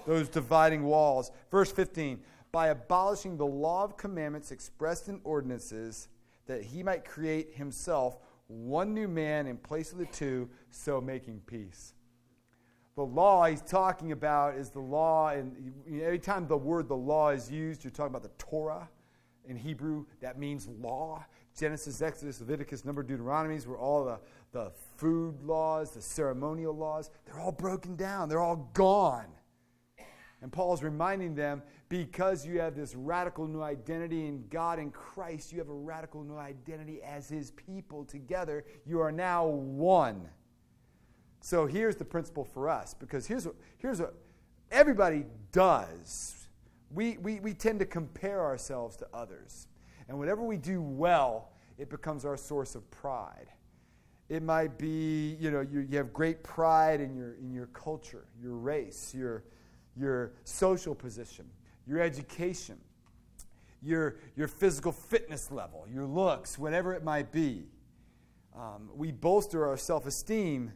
Those 0.05 0.29
dividing 0.29 0.83
walls. 0.83 1.31
Verse 1.51 1.71
15 1.71 2.19
by 2.51 2.67
abolishing 2.67 3.37
the 3.37 3.45
law 3.45 3.83
of 3.83 3.97
commandments 3.97 4.51
expressed 4.51 5.07
in 5.07 5.21
ordinances, 5.23 6.09
that 6.51 6.63
he 6.63 6.83
might 6.83 7.05
create 7.05 7.53
himself 7.53 8.17
one 8.47 8.93
new 8.93 9.07
man 9.07 9.47
in 9.47 9.55
place 9.55 9.93
of 9.93 9.97
the 9.97 10.05
two, 10.07 10.49
so 10.69 10.99
making 10.99 11.41
peace. 11.45 11.93
The 12.95 13.05
law 13.05 13.45
he's 13.45 13.61
talking 13.61 14.11
about 14.11 14.55
is 14.55 14.69
the 14.69 14.81
law, 14.81 15.29
and 15.29 15.73
every 16.01 16.19
time 16.19 16.47
the 16.47 16.57
word 16.57 16.89
the 16.89 16.95
law 16.95 17.29
is 17.29 17.49
used, 17.49 17.85
you're 17.85 17.91
talking 17.91 18.11
about 18.11 18.23
the 18.23 18.31
Torah. 18.37 18.89
In 19.47 19.55
Hebrew, 19.55 20.05
that 20.19 20.37
means 20.37 20.67
law. 20.67 21.25
Genesis, 21.57 22.01
Exodus, 22.01 22.41
Leviticus, 22.41 22.83
Number, 22.83 23.01
Deuteronomies 23.01 23.65
were 23.65 23.77
all 23.77 24.03
the, 24.03 24.19
the 24.51 24.73
food 24.97 25.41
laws, 25.43 25.91
the 25.91 26.01
ceremonial 26.01 26.75
laws. 26.75 27.11
They're 27.25 27.39
all 27.39 27.53
broken 27.53 27.95
down, 27.95 28.27
they're 28.27 28.41
all 28.41 28.69
gone. 28.73 29.27
And 30.41 30.51
Paul's 30.51 30.81
reminding 30.81 31.35
them 31.35 31.61
because 31.87 32.45
you 32.45 32.59
have 32.59 32.75
this 32.75 32.95
radical 32.95 33.47
new 33.47 33.61
identity 33.61 34.25
in 34.27 34.45
God 34.49 34.79
and 34.79 34.91
Christ, 34.91 35.51
you 35.51 35.59
have 35.59 35.69
a 35.69 35.73
radical 35.73 36.23
new 36.23 36.37
identity 36.37 37.01
as 37.03 37.29
his 37.29 37.51
people 37.51 38.03
together. 38.05 38.65
You 38.85 38.99
are 39.01 39.11
now 39.11 39.45
one. 39.45 40.27
So 41.41 41.67
here's 41.67 41.95
the 41.95 42.05
principle 42.05 42.43
for 42.43 42.69
us 42.69 42.93
because 42.93 43.27
here's 43.27 43.45
what, 43.45 43.55
here's 43.77 43.99
what 43.99 44.15
everybody 44.71 45.25
does. 45.51 46.47
We, 46.91 47.17
we, 47.17 47.39
we 47.39 47.53
tend 47.53 47.79
to 47.79 47.85
compare 47.85 48.41
ourselves 48.41 48.97
to 48.97 49.07
others. 49.13 49.67
And 50.07 50.17
whatever 50.17 50.43
we 50.43 50.57
do 50.57 50.81
well, 50.81 51.51
it 51.77 51.89
becomes 51.89 52.25
our 52.25 52.37
source 52.37 52.75
of 52.75 52.89
pride. 52.91 53.47
It 54.29 54.43
might 54.43 54.77
be, 54.77 55.35
you 55.39 55.51
know, 55.51 55.61
you, 55.61 55.81
you 55.81 55.97
have 55.97 56.13
great 56.13 56.43
pride 56.43 57.01
in 57.01 57.15
your, 57.15 57.35
in 57.35 57.53
your 57.53 57.67
culture, 57.67 58.25
your 58.41 58.53
race, 58.53 59.13
your, 59.13 59.43
your 59.95 60.33
social 60.43 60.95
position, 60.95 61.45
your 61.87 61.99
education, 61.99 62.77
your, 63.81 64.17
your 64.35 64.47
physical 64.47 64.91
fitness 64.91 65.51
level, 65.51 65.85
your 65.91 66.05
looks, 66.05 66.57
whatever 66.57 66.93
it 66.93 67.03
might 67.03 67.31
be. 67.31 67.65
Um, 68.55 68.89
we 68.95 69.11
bolster 69.11 69.67
our 69.67 69.77
self 69.77 70.05
esteem 70.05 70.73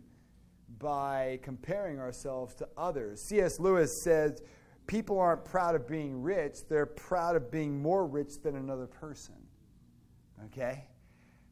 by 0.80 1.40
comparing 1.44 2.00
ourselves 2.00 2.56
to 2.56 2.68
others. 2.78 3.22
C.S. 3.22 3.60
Lewis 3.60 4.02
says 4.02 4.42
people 4.88 5.20
aren't 5.20 5.46
proud 5.46 5.76
of 5.76 5.88
being 5.88 6.22
rich, 6.22 6.60
they're 6.70 6.86
proud 6.86 7.36
of 7.36 7.52
being 7.52 7.82
more 7.82 8.06
rich 8.06 8.42
than 8.42 8.56
another 8.56 8.88
person. 8.88 9.36
Okay? 10.46 10.86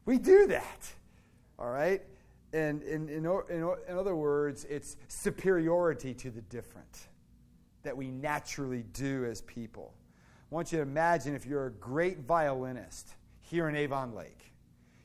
We 0.05 0.17
do 0.17 0.47
that. 0.47 0.93
All 1.57 1.69
right? 1.69 2.01
And 2.51 2.83
in, 2.83 3.09
in, 3.09 3.25
in, 3.25 3.75
in 3.89 3.97
other 3.97 4.15
words, 4.15 4.65
it's 4.65 4.97
superiority 5.07 6.13
to 6.15 6.29
the 6.29 6.41
different 6.41 7.07
that 7.83 7.95
we 7.95 8.09
naturally 8.09 8.83
do 8.93 9.25
as 9.25 9.41
people. 9.41 9.93
I 10.51 10.55
want 10.55 10.71
you 10.71 10.77
to 10.77 10.83
imagine 10.83 11.35
if 11.35 11.45
you're 11.45 11.67
a 11.67 11.71
great 11.71 12.19
violinist 12.19 13.15
here 13.41 13.69
in 13.69 13.75
Avon 13.75 14.13
Lake, 14.13 14.53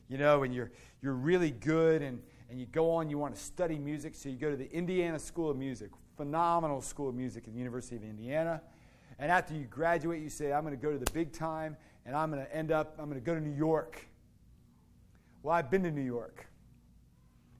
you 0.07 0.17
know, 0.17 0.43
and 0.43 0.53
you're, 0.53 0.71
you're 1.01 1.13
really 1.13 1.51
good 1.51 2.01
and, 2.01 2.21
and 2.49 2.59
you 2.59 2.65
go 2.67 2.91
on, 2.91 3.09
you 3.09 3.17
want 3.17 3.35
to 3.35 3.41
study 3.41 3.77
music, 3.77 4.15
so 4.15 4.29
you 4.29 4.37
go 4.37 4.49
to 4.49 4.55
the 4.55 4.71
Indiana 4.71 5.19
School 5.19 5.49
of 5.49 5.57
Music, 5.57 5.89
phenomenal 6.17 6.81
school 6.81 7.09
of 7.09 7.15
music 7.15 7.45
at 7.47 7.53
the 7.53 7.59
University 7.59 7.95
of 7.95 8.03
Indiana. 8.03 8.61
And 9.19 9.31
after 9.31 9.53
you 9.53 9.65
graduate, 9.65 10.21
you 10.21 10.29
say, 10.29 10.53
I'm 10.53 10.63
going 10.63 10.75
to 10.75 10.81
go 10.81 10.91
to 10.91 10.97
the 10.97 11.11
big 11.11 11.33
time 11.33 11.75
and 12.05 12.15
I'm 12.15 12.31
going 12.31 12.43
to 12.43 12.55
end 12.55 12.71
up, 12.71 12.95
I'm 12.97 13.05
going 13.05 13.19
to 13.19 13.25
go 13.25 13.35
to 13.35 13.41
New 13.41 13.55
York. 13.55 14.05
Well, 15.43 15.53
I've 15.53 15.69
been 15.69 15.83
to 15.83 15.91
New 15.91 16.01
York. 16.01 16.47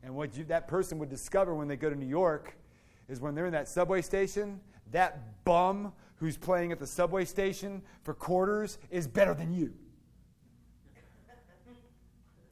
And 0.04 0.16
what 0.16 0.38
you, 0.38 0.46
that 0.46 0.68
person 0.68 0.98
would 1.00 1.10
discover 1.10 1.54
when 1.54 1.68
they 1.68 1.76
go 1.76 1.90
to 1.90 1.96
New 1.96 2.08
York 2.08 2.56
is 3.10 3.20
when 3.20 3.36
they're 3.36 3.46
in 3.46 3.54
that 3.54 3.68
subway 3.68 4.02
station, 4.02 4.60
that 4.92 5.44
bum 5.46 5.94
who's 6.18 6.38
playing 6.38 6.72
at 6.72 6.80
the 6.80 6.88
subway 6.88 7.26
station 7.26 7.82
for 8.04 8.14
quarters 8.14 8.78
is 8.92 9.08
better 9.08 9.34
than 9.34 9.54
you. 9.54 9.74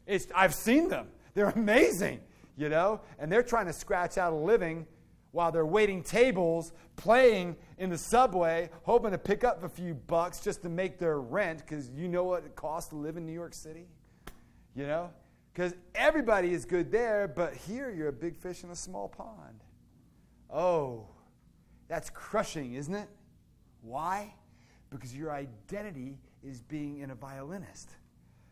It's, 0.06 0.27
I've 0.34 0.53
seen 0.53 0.88
them. 0.88 1.08
They're 1.34 1.50
amazing, 1.50 2.22
you 2.56 2.70
know? 2.70 3.01
And 3.20 3.32
they're 3.32 3.44
trying 3.44 3.65
to 3.65 3.74
scratch 3.74 4.17
out 4.17 4.32
a 4.32 4.38
living 4.38 4.88
while 5.32 5.51
they're 5.51 5.65
waiting 5.65 6.01
tables, 6.01 6.72
playing 6.96 7.58
in 7.77 7.89
the 7.89 7.98
subway, 7.98 8.70
hoping 8.84 9.12
to 9.12 9.17
pick 9.17 9.44
up 9.44 9.63
a 9.63 9.70
few 9.70 9.94
bucks 9.94 10.39
just 10.39 10.62
to 10.63 10.70
make 10.70 10.98
their 10.98 11.20
rent, 11.20 11.60
because 11.60 11.89
you 11.89 12.08
know 12.08 12.24
what 12.24 12.46
it 12.46 12.56
costs 12.56 12.89
to 12.89 12.96
live 12.96 13.17
in 13.17 13.25
New 13.25 13.34
York 13.34 13.53
City? 13.53 13.86
You 14.74 14.88
know? 14.88 15.10
Because 15.53 15.75
everybody 15.94 16.53
is 16.53 16.65
good 16.65 16.91
there, 16.91 17.27
but 17.27 17.53
here 17.53 17.89
you're 17.89 18.08
a 18.08 18.13
big 18.13 18.38
fish 18.38 18.63
in 18.63 18.70
a 18.70 18.75
small 18.75 19.10
pond. 19.10 19.60
Oh, 20.50 21.08
that's 21.88 22.10
crushing, 22.10 22.74
isn't 22.74 22.94
it? 22.94 23.10
Why? 23.82 24.34
Because 24.89 25.15
your 25.15 25.32
identity 25.32 26.17
is 26.44 26.62
being 26.62 27.00
in 27.00 27.12
a 27.12 27.15
violinist. 27.15 27.89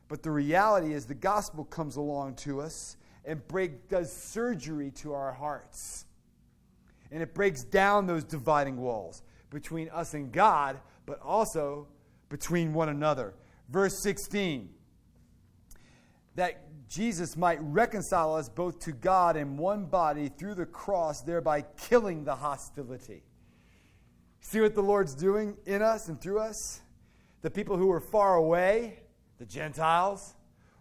But 0.07 0.23
the 0.23 0.31
reality 0.31 0.93
is 0.93 1.05
the 1.05 1.13
gospel 1.13 1.65
comes 1.65 1.95
along 1.95 2.35
to 2.35 2.61
us 2.61 2.97
and 3.25 3.45
break, 3.47 3.89
does 3.89 4.11
surgery 4.11 4.91
to 4.91 5.13
our 5.13 5.33
hearts. 5.33 6.05
And 7.11 7.21
it 7.21 7.33
breaks 7.33 7.63
down 7.63 8.05
those 8.05 8.23
dividing 8.23 8.77
walls 8.77 9.23
between 9.49 9.89
us 9.89 10.13
and 10.13 10.31
God, 10.31 10.79
but 11.05 11.19
also 11.21 11.87
between 12.29 12.73
one 12.73 12.89
another. 12.89 13.33
Verse 13.69 13.97
16 13.99 14.69
that 16.35 16.64
Jesus 16.87 17.35
might 17.35 17.59
reconcile 17.61 18.35
us 18.35 18.47
both 18.47 18.79
to 18.81 18.91
God 18.91 19.37
in 19.37 19.57
one 19.57 19.85
body 19.85 20.29
through 20.29 20.55
the 20.55 20.65
cross, 20.65 21.21
thereby 21.21 21.61
killing 21.77 22.23
the 22.23 22.35
hostility. 22.35 23.23
See 24.41 24.61
what 24.61 24.75
the 24.75 24.83
Lord's 24.83 25.15
doing 25.15 25.57
in 25.65 25.81
us 25.81 26.07
and 26.07 26.21
through 26.21 26.39
us? 26.39 26.81
The 27.41 27.49
people 27.49 27.77
who 27.77 27.87
were 27.87 27.99
far 27.99 28.35
away, 28.35 28.99
the 29.39 29.45
Gentiles, 29.45 30.35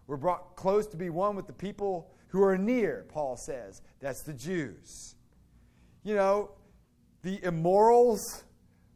were 0.07 0.19
brought 0.19 0.57
close 0.57 0.87
to 0.89 0.97
be 0.97 1.09
one 1.09 1.37
with 1.37 1.47
the 1.47 1.53
people 1.55 2.11
who 2.29 2.43
are 2.43 2.59
near, 2.59 3.07
Paul 3.09 3.37
says. 3.37 3.81
That's 4.01 4.23
the 4.23 4.35
Jews. 4.35 5.15
You 6.03 6.15
know, 6.15 6.51
the 7.23 7.43
immorals 7.43 8.45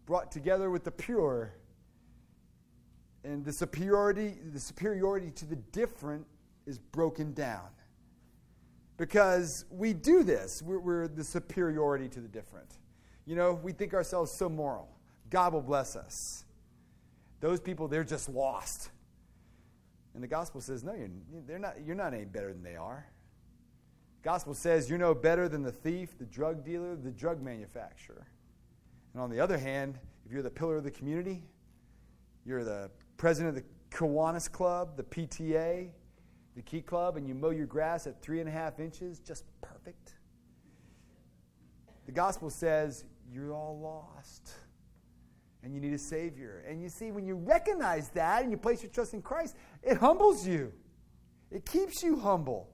brought 0.04 0.30
together 0.30 0.70
with 0.70 0.84
the 0.84 0.90
pure. 0.90 1.54
And 3.24 3.44
the 3.44 3.52
superiority, 3.52 4.36
the 4.52 4.60
superiority 4.60 5.30
to 5.32 5.46
the 5.46 5.56
different 5.56 6.26
is 6.68 6.78
broken 6.78 7.32
down. 7.32 7.68
Because 8.98 9.64
we 9.70 9.94
do 9.94 10.22
this. 10.22 10.62
We're, 10.62 10.78
we're 10.78 11.08
the 11.08 11.25
superiority 11.25 12.08
to 12.08 12.20
the 12.20 12.28
different. 12.28 12.78
You 13.25 13.37
know, 13.37 13.54
we 13.54 13.72
think 13.72 13.94
ourselves 13.94 14.30
so 14.30 14.48
moral. 14.48 14.88
God 15.30 15.52
will 15.52 15.62
bless 15.62 15.96
us. 15.96 16.44
Those 17.40 17.60
people, 17.60 17.88
they're 17.88 18.04
just 18.04 18.28
lost. 18.28 18.90
And 20.14 20.22
the 20.22 20.28
gospel 20.28 20.60
says, 20.60 20.82
no, 20.82 20.94
you're, 20.94 21.08
they're 21.46 21.58
not, 21.58 21.76
you're 21.84 21.96
not 21.96 22.12
any 22.12 22.25
better 22.25 22.52
than 22.52 22.62
they 22.62 22.76
are. 22.76 23.06
Gospel 24.22 24.52
says 24.52 24.90
you're 24.90 24.98
no 24.98 25.14
better 25.14 25.48
than 25.48 25.62
the 25.62 25.72
thief, 25.72 26.18
the 26.18 26.26
drug 26.26 26.64
dealer, 26.64 26.96
the 26.96 27.10
drug 27.10 27.40
manufacturer. 27.40 28.26
And 29.14 29.22
on 29.22 29.30
the 29.30 29.38
other 29.38 29.56
hand, 29.56 29.98
if 30.26 30.32
you're 30.32 30.42
the 30.42 30.50
pillar 30.50 30.76
of 30.76 30.84
the 30.84 30.90
community, 30.90 31.44
you're 32.44 32.64
the 32.64 32.90
president 33.16 33.56
of 33.56 33.62
the 33.62 33.96
Kiwanis 33.96 34.50
Club, 34.50 34.96
the 34.96 35.04
PTA, 35.04 35.90
the 36.58 36.62
Key 36.64 36.82
Club, 36.82 37.16
and 37.16 37.28
you 37.28 37.36
mow 37.36 37.50
your 37.50 37.66
grass 37.66 38.08
at 38.08 38.20
three 38.20 38.40
and 38.40 38.48
a 38.48 38.52
half 38.52 38.80
inches, 38.80 39.20
just 39.20 39.44
perfect. 39.60 40.14
The 42.06 42.10
gospel 42.10 42.50
says 42.50 43.04
you're 43.30 43.54
all 43.54 43.78
lost 43.78 44.54
and 45.62 45.72
you 45.72 45.80
need 45.80 45.92
a 45.92 45.98
Savior. 45.98 46.64
And 46.68 46.82
you 46.82 46.88
see, 46.88 47.12
when 47.12 47.24
you 47.24 47.36
recognize 47.36 48.08
that 48.10 48.42
and 48.42 48.50
you 48.50 48.56
place 48.56 48.82
your 48.82 48.90
trust 48.90 49.14
in 49.14 49.22
Christ, 49.22 49.54
it 49.84 49.98
humbles 49.98 50.44
you, 50.44 50.72
it 51.52 51.64
keeps 51.64 52.02
you 52.02 52.18
humble. 52.18 52.68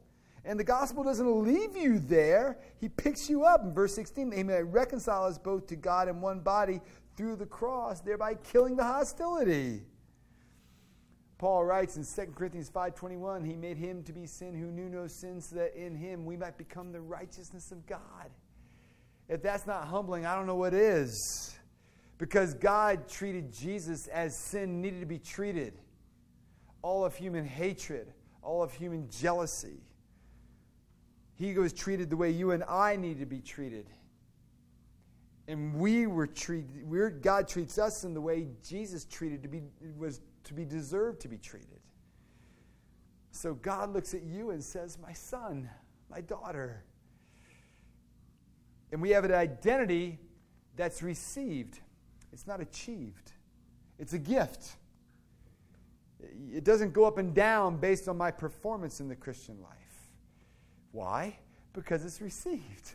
And 0.46 0.58
the 0.58 0.64
gospel 0.64 1.04
doesn't 1.04 1.44
leave 1.44 1.76
you 1.76 1.98
there. 1.98 2.60
He 2.80 2.88
picks 2.88 3.28
you 3.28 3.44
up. 3.44 3.64
In 3.64 3.74
verse 3.74 3.94
16, 3.94 4.32
he 4.32 4.42
may 4.42 4.62
reconcile 4.62 5.24
us 5.24 5.36
both 5.36 5.66
to 5.66 5.76
God 5.76 6.08
in 6.08 6.22
one 6.22 6.40
body 6.40 6.80
through 7.18 7.36
the 7.36 7.46
cross, 7.46 8.00
thereby 8.00 8.34
killing 8.36 8.76
the 8.76 8.84
hostility. 8.84 9.82
Paul 11.38 11.64
writes 11.64 11.96
in 11.96 12.04
2 12.04 12.34
Corinthians 12.34 12.70
5:21, 12.70 13.44
he 13.44 13.56
made 13.56 13.76
him 13.76 14.02
to 14.04 14.12
be 14.12 14.26
sin 14.26 14.54
who 14.54 14.70
knew 14.70 14.88
no 14.88 15.06
sin 15.06 15.40
so 15.40 15.56
that 15.56 15.74
in 15.74 15.94
him 15.94 16.24
we 16.24 16.36
might 16.36 16.56
become 16.56 16.92
the 16.92 17.00
righteousness 17.00 17.72
of 17.72 17.86
God. 17.86 18.30
If 19.28 19.42
that's 19.42 19.66
not 19.66 19.88
humbling, 19.88 20.26
I 20.26 20.34
don't 20.34 20.46
know 20.46 20.56
what 20.56 20.74
is. 20.74 21.56
Because 22.18 22.54
God 22.54 23.08
treated 23.08 23.52
Jesus 23.52 24.06
as 24.06 24.36
sin 24.36 24.80
needed 24.80 25.00
to 25.00 25.06
be 25.06 25.18
treated 25.18 25.80
all 26.82 27.04
of 27.04 27.16
human 27.16 27.46
hatred, 27.46 28.12
all 28.42 28.62
of 28.62 28.72
human 28.72 29.08
jealousy. 29.08 29.80
He 31.34 31.54
was 31.54 31.72
treated 31.72 32.10
the 32.10 32.16
way 32.16 32.30
you 32.30 32.52
and 32.52 32.62
I 32.64 32.96
need 32.96 33.18
to 33.20 33.26
be 33.26 33.40
treated. 33.40 33.86
And 35.46 35.74
we 35.74 36.06
were 36.06 36.26
treated, 36.26 36.88
we're, 36.88 37.10
God 37.10 37.48
treats 37.48 37.78
us 37.78 38.04
in 38.04 38.14
the 38.14 38.20
way 38.20 38.48
Jesus 38.66 39.04
treated 39.04 39.42
to 39.42 39.48
be, 39.48 39.62
was 39.98 40.20
to 40.44 40.54
be 40.54 40.64
deserved 40.64 41.20
to 41.20 41.28
be 41.28 41.36
treated. 41.36 41.80
So 43.30 43.54
God 43.54 43.92
looks 43.92 44.14
at 44.14 44.22
you 44.22 44.50
and 44.50 44.62
says, 44.62 44.96
My 44.98 45.12
son, 45.12 45.68
my 46.08 46.20
daughter, 46.20 46.84
and 48.92 49.02
we 49.02 49.10
have 49.10 49.24
an 49.24 49.32
identity 49.32 50.18
that's 50.76 51.02
received, 51.02 51.80
it's 52.32 52.46
not 52.46 52.60
achieved, 52.60 53.32
it's 53.98 54.12
a 54.12 54.18
gift. 54.18 54.76
It 56.50 56.64
doesn't 56.64 56.94
go 56.94 57.04
up 57.04 57.18
and 57.18 57.34
down 57.34 57.76
based 57.76 58.08
on 58.08 58.16
my 58.16 58.30
performance 58.30 59.00
in 59.00 59.08
the 59.08 59.16
Christian 59.16 59.60
life. 59.60 60.08
Why? 60.92 61.36
Because 61.74 62.02
it's 62.04 62.22
received. 62.22 62.94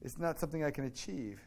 It's 0.00 0.18
not 0.18 0.38
something 0.38 0.62
I 0.62 0.70
can 0.70 0.84
achieve. 0.84 1.40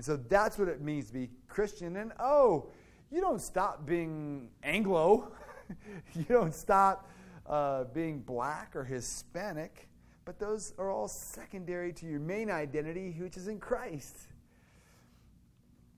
And 0.00 0.04
so 0.04 0.16
that's 0.16 0.58
what 0.58 0.68
it 0.68 0.80
means 0.80 1.08
to 1.08 1.12
be 1.12 1.28
Christian. 1.46 1.96
And 1.96 2.12
oh, 2.18 2.70
you 3.12 3.20
don't 3.20 3.42
stop 3.42 3.84
being 3.84 4.48
Anglo, 4.62 5.32
you 6.14 6.24
don't 6.24 6.54
stop 6.54 7.06
uh, 7.46 7.84
being 7.92 8.20
black 8.20 8.74
or 8.74 8.82
Hispanic 8.82 9.90
but 10.30 10.38
those 10.38 10.74
are 10.78 10.92
all 10.92 11.08
secondary 11.08 11.92
to 11.92 12.06
your 12.06 12.20
main 12.20 12.52
identity, 12.52 13.16
which 13.18 13.36
is 13.36 13.48
in 13.48 13.58
Christ. 13.58 14.16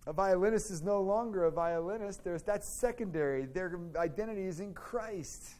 A 0.06 0.12
violinist 0.14 0.70
is 0.70 0.80
no 0.80 1.02
longer 1.02 1.44
a 1.44 1.50
violinist. 1.50 2.24
There's, 2.24 2.42
that's 2.42 2.66
secondary. 2.66 3.44
Their 3.44 3.78
identity 3.94 4.44
is 4.44 4.60
in 4.60 4.72
Christ. 4.72 5.50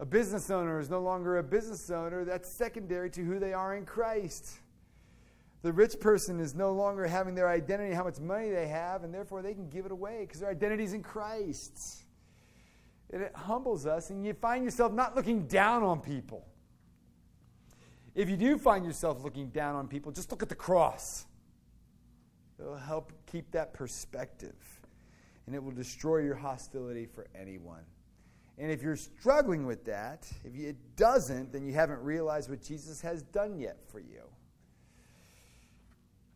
A 0.00 0.04
business 0.04 0.50
owner 0.50 0.80
is 0.80 0.90
no 0.90 1.00
longer 1.00 1.38
a 1.38 1.42
business 1.44 1.90
owner. 1.90 2.24
That's 2.24 2.48
secondary 2.48 3.08
to 3.10 3.22
who 3.22 3.38
they 3.38 3.52
are 3.52 3.76
in 3.76 3.84
Christ. 3.84 4.58
The 5.62 5.72
rich 5.72 5.98
person 5.98 6.38
is 6.38 6.54
no 6.54 6.72
longer 6.72 7.06
having 7.06 7.34
their 7.34 7.48
identity, 7.48 7.92
how 7.92 8.04
much 8.04 8.20
money 8.20 8.50
they 8.50 8.68
have, 8.68 9.02
and 9.02 9.12
therefore 9.12 9.42
they 9.42 9.54
can 9.54 9.68
give 9.68 9.86
it 9.86 9.92
away 9.92 10.20
because 10.20 10.40
their 10.40 10.50
identity 10.50 10.84
is 10.84 10.92
in 10.92 11.02
Christ. 11.02 12.04
And 13.10 13.22
it 13.22 13.34
humbles 13.34 13.86
us, 13.86 14.10
and 14.10 14.24
you 14.24 14.34
find 14.34 14.64
yourself 14.64 14.92
not 14.92 15.16
looking 15.16 15.46
down 15.46 15.82
on 15.82 16.00
people. 16.00 16.46
If 18.14 18.28
you 18.28 18.36
do 18.36 18.58
find 18.58 18.84
yourself 18.84 19.24
looking 19.24 19.48
down 19.48 19.74
on 19.74 19.88
people, 19.88 20.12
just 20.12 20.30
look 20.30 20.42
at 20.42 20.48
the 20.48 20.54
cross. 20.54 21.26
It'll 22.60 22.76
help 22.76 23.12
keep 23.26 23.50
that 23.52 23.72
perspective, 23.72 24.56
and 25.46 25.54
it 25.54 25.62
will 25.62 25.72
destroy 25.72 26.18
your 26.18 26.34
hostility 26.34 27.06
for 27.06 27.26
anyone. 27.34 27.84
And 28.58 28.70
if 28.70 28.82
you're 28.82 28.96
struggling 28.96 29.66
with 29.66 29.84
that, 29.84 30.28
if 30.44 30.54
it 30.56 30.76
doesn't, 30.96 31.52
then 31.52 31.64
you 31.64 31.74
haven't 31.74 32.00
realized 32.02 32.50
what 32.50 32.60
Jesus 32.62 33.00
has 33.00 33.22
done 33.22 33.58
yet 33.58 33.78
for 33.88 34.00
you. 34.00 34.22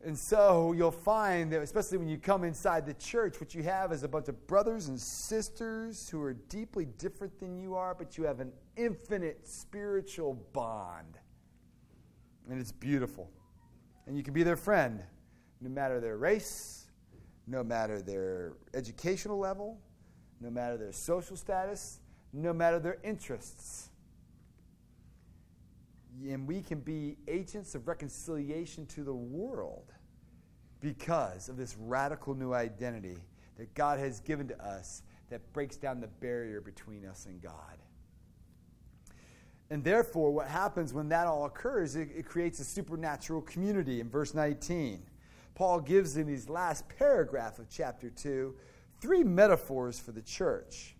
And 0.04 0.18
so 0.18 0.72
you'll 0.72 0.90
find 0.90 1.52
that, 1.52 1.62
especially 1.62 1.98
when 1.98 2.08
you 2.08 2.18
come 2.18 2.42
inside 2.42 2.86
the 2.86 2.94
church, 2.94 3.40
what 3.40 3.54
you 3.54 3.62
have 3.62 3.92
is 3.92 4.02
a 4.02 4.08
bunch 4.08 4.28
of 4.28 4.46
brothers 4.48 4.88
and 4.88 5.00
sisters 5.00 6.08
who 6.08 6.20
are 6.20 6.32
deeply 6.32 6.86
different 6.86 7.38
than 7.38 7.56
you 7.56 7.76
are, 7.76 7.94
but 7.94 8.18
you 8.18 8.24
have 8.24 8.40
an 8.40 8.52
infinite 8.76 9.46
spiritual 9.46 10.34
bond 10.52 11.18
and 12.50 12.60
it's 12.60 12.72
beautiful. 12.72 13.30
And 14.06 14.16
you 14.16 14.22
can 14.22 14.34
be 14.34 14.42
their 14.42 14.56
friend, 14.56 15.02
no 15.60 15.70
matter 15.70 16.00
their 16.00 16.16
race, 16.16 16.86
no 17.46 17.62
matter 17.62 18.02
their 18.02 18.54
educational 18.74 19.38
level, 19.38 19.78
no 20.40 20.50
matter 20.50 20.76
their 20.76 20.92
social 20.92 21.36
status, 21.36 22.00
no 22.32 22.52
matter 22.52 22.78
their 22.78 22.98
interests. 23.04 23.90
And 26.24 26.46
we 26.46 26.60
can 26.60 26.80
be 26.80 27.16
agents 27.26 27.74
of 27.74 27.88
reconciliation 27.88 28.86
to 28.86 29.04
the 29.04 29.14
world 29.14 29.92
because 30.80 31.48
of 31.48 31.56
this 31.56 31.76
radical 31.78 32.34
new 32.34 32.52
identity 32.52 33.16
that 33.56 33.72
God 33.74 33.98
has 33.98 34.20
given 34.20 34.48
to 34.48 34.64
us 34.64 35.02
that 35.30 35.52
breaks 35.52 35.76
down 35.76 36.00
the 36.00 36.08
barrier 36.08 36.60
between 36.60 37.06
us 37.06 37.26
and 37.26 37.40
God. 37.40 37.78
And 39.70 39.82
therefore, 39.82 40.30
what 40.32 40.48
happens 40.48 40.92
when 40.92 41.08
that 41.08 41.26
all 41.26 41.46
occurs, 41.46 41.96
it, 41.96 42.10
it 42.14 42.26
creates 42.26 42.60
a 42.60 42.64
supernatural 42.64 43.40
community 43.40 44.00
in 44.00 44.10
verse 44.10 44.34
19. 44.34 45.02
Paul 45.54 45.80
gives 45.80 46.16
in 46.16 46.26
his 46.26 46.50
last 46.50 46.84
paragraph 46.98 47.58
of 47.58 47.70
chapter 47.70 48.10
2 48.10 48.54
three 49.00 49.24
metaphors 49.24 49.98
for 49.98 50.12
the 50.12 50.22
church. 50.22 50.94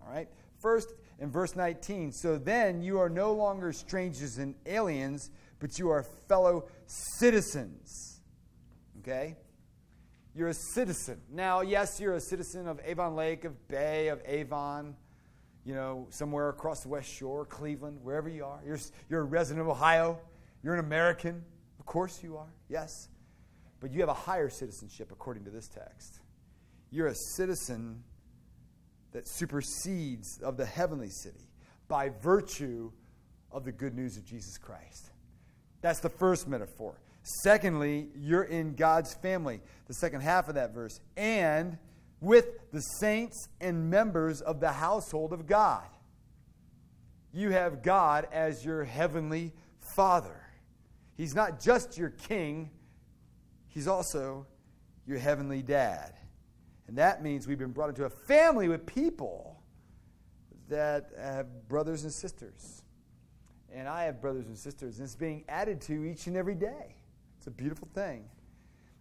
All 0.00 0.12
right? 0.12 0.28
First, 0.60 0.94
in 1.24 1.30
verse 1.30 1.56
19, 1.56 2.12
so 2.12 2.36
then 2.36 2.82
you 2.82 2.98
are 2.98 3.08
no 3.08 3.32
longer 3.32 3.72
strangers 3.72 4.36
and 4.36 4.54
aliens, 4.66 5.30
but 5.58 5.78
you 5.78 5.88
are 5.88 6.02
fellow 6.28 6.68
citizens. 6.86 8.20
Okay? 9.00 9.34
You're 10.34 10.48
a 10.48 10.54
citizen. 10.54 11.22
Now, 11.32 11.62
yes, 11.62 11.98
you're 11.98 12.12
a 12.12 12.20
citizen 12.20 12.68
of 12.68 12.78
Avon 12.84 13.16
Lake, 13.16 13.46
of 13.46 13.68
Bay, 13.68 14.08
of 14.08 14.20
Avon, 14.26 14.94
you 15.64 15.74
know, 15.74 16.08
somewhere 16.10 16.50
across 16.50 16.82
the 16.82 16.90
West 16.90 17.10
Shore, 17.10 17.46
Cleveland, 17.46 18.00
wherever 18.02 18.28
you 18.28 18.44
are. 18.44 18.60
You're, 18.66 18.78
you're 19.08 19.22
a 19.22 19.24
resident 19.24 19.62
of 19.62 19.68
Ohio. 19.68 20.18
You're 20.62 20.74
an 20.74 20.80
American. 20.80 21.42
Of 21.80 21.86
course 21.86 22.22
you 22.22 22.36
are, 22.36 22.52
yes. 22.68 23.08
But 23.80 23.92
you 23.94 24.00
have 24.00 24.10
a 24.10 24.14
higher 24.14 24.50
citizenship 24.50 25.10
according 25.10 25.44
to 25.44 25.50
this 25.50 25.68
text. 25.68 26.20
You're 26.90 27.06
a 27.06 27.14
citizen 27.14 28.04
that 29.14 29.26
supersedes 29.26 30.40
of 30.42 30.58
the 30.58 30.66
heavenly 30.66 31.08
city 31.08 31.48
by 31.88 32.10
virtue 32.20 32.90
of 33.50 33.64
the 33.64 33.72
good 33.72 33.94
news 33.94 34.16
of 34.16 34.24
Jesus 34.26 34.58
Christ. 34.58 35.10
That's 35.80 36.00
the 36.00 36.10
first 36.10 36.48
metaphor. 36.48 36.98
Secondly, 37.22 38.08
you're 38.16 38.42
in 38.42 38.74
God's 38.74 39.14
family, 39.14 39.62
the 39.86 39.94
second 39.94 40.20
half 40.20 40.48
of 40.48 40.56
that 40.56 40.74
verse, 40.74 41.00
and 41.16 41.78
with 42.20 42.70
the 42.72 42.80
saints 42.80 43.48
and 43.60 43.88
members 43.88 44.40
of 44.40 44.60
the 44.60 44.72
household 44.72 45.32
of 45.32 45.46
God. 45.46 45.84
You 47.32 47.50
have 47.50 47.82
God 47.82 48.26
as 48.32 48.64
your 48.64 48.84
heavenly 48.84 49.52
Father. 49.94 50.40
He's 51.16 51.34
not 51.34 51.60
just 51.60 51.96
your 51.96 52.10
king, 52.10 52.70
He's 53.68 53.86
also 53.88 54.46
your 55.06 55.18
heavenly 55.18 55.62
dad. 55.62 56.14
And 56.86 56.98
that 56.98 57.22
means 57.22 57.46
we've 57.46 57.58
been 57.58 57.72
brought 57.72 57.88
into 57.88 58.04
a 58.04 58.10
family 58.10 58.68
with 58.68 58.84
people 58.86 59.62
that 60.68 61.10
have 61.18 61.68
brothers 61.68 62.04
and 62.04 62.12
sisters. 62.12 62.82
And 63.72 63.88
I 63.88 64.04
have 64.04 64.20
brothers 64.20 64.46
and 64.46 64.56
sisters, 64.56 64.98
and 64.98 65.04
it's 65.04 65.16
being 65.16 65.44
added 65.48 65.80
to 65.82 66.04
each 66.04 66.26
and 66.26 66.36
every 66.36 66.54
day. 66.54 66.96
It's 67.38 67.46
a 67.46 67.50
beautiful 67.50 67.88
thing. 67.94 68.24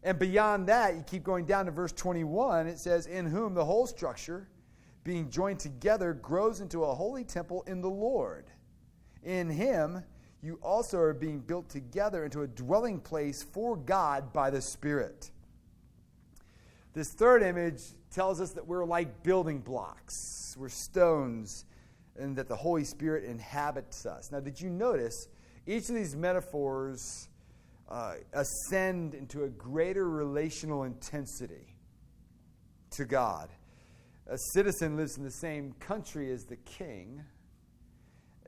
And 0.04 0.20
beyond 0.20 0.68
that, 0.68 0.96
you 0.96 1.04
keep 1.04 1.24
going 1.24 1.46
down 1.46 1.66
to 1.66 1.72
verse 1.72 1.94
21, 1.94 2.68
it 2.68 2.80
says, 2.80 3.06
In 3.06 3.26
whom 3.26 3.54
the 3.54 3.64
whole 3.64 3.88
structure, 3.88 4.50
being 5.04 5.30
joined 5.30 5.60
together, 5.60 6.14
grows 6.14 6.60
into 6.60 6.84
a 6.84 6.94
holy 6.94 7.24
temple 7.24 7.64
in 7.68 7.82
the 7.82 7.90
Lord. 7.90 8.46
In 9.24 9.50
him, 9.50 10.04
you 10.42 10.60
also 10.62 10.98
are 11.00 11.14
being 11.14 11.40
built 11.40 11.70
together 11.70 12.26
into 12.26 12.42
a 12.42 12.48
dwelling 12.48 13.00
place 13.00 13.44
for 13.44 13.78
God 13.78 14.34
by 14.34 14.50
the 14.50 14.62
Spirit. 14.62 15.32
This 16.94 17.12
third 17.14 17.42
image 17.42 17.82
tells 18.12 18.40
us 18.40 18.52
that 18.52 18.68
we're 18.68 18.86
like 18.86 19.24
building 19.24 19.60
blocks, 19.60 20.56
we're 20.58 20.70
stones, 20.70 21.66
and 22.16 22.36
that 22.36 22.48
the 22.48 22.56
Holy 22.56 22.84
Spirit 22.84 23.24
inhabits 23.24 24.06
us. 24.06 24.32
Now, 24.32 24.40
did 24.40 24.62
you 24.62 24.70
notice 24.70 25.28
each 25.66 25.90
of 25.90 25.96
these 25.96 26.16
metaphors 26.16 27.30
uh, 27.90 28.16
ascend 28.34 29.16
into 29.16 29.44
a 29.44 29.50
greater 29.50 30.08
relational 30.08 30.84
intensity 30.84 31.76
to 32.92 33.06
God? 33.06 33.50
A 34.28 34.38
citizen 34.54 34.96
lives 34.96 35.18
in 35.18 35.24
the 35.24 35.32
same 35.32 35.74
country 35.80 36.32
as 36.32 36.46
the 36.46 36.58
king. 36.58 37.24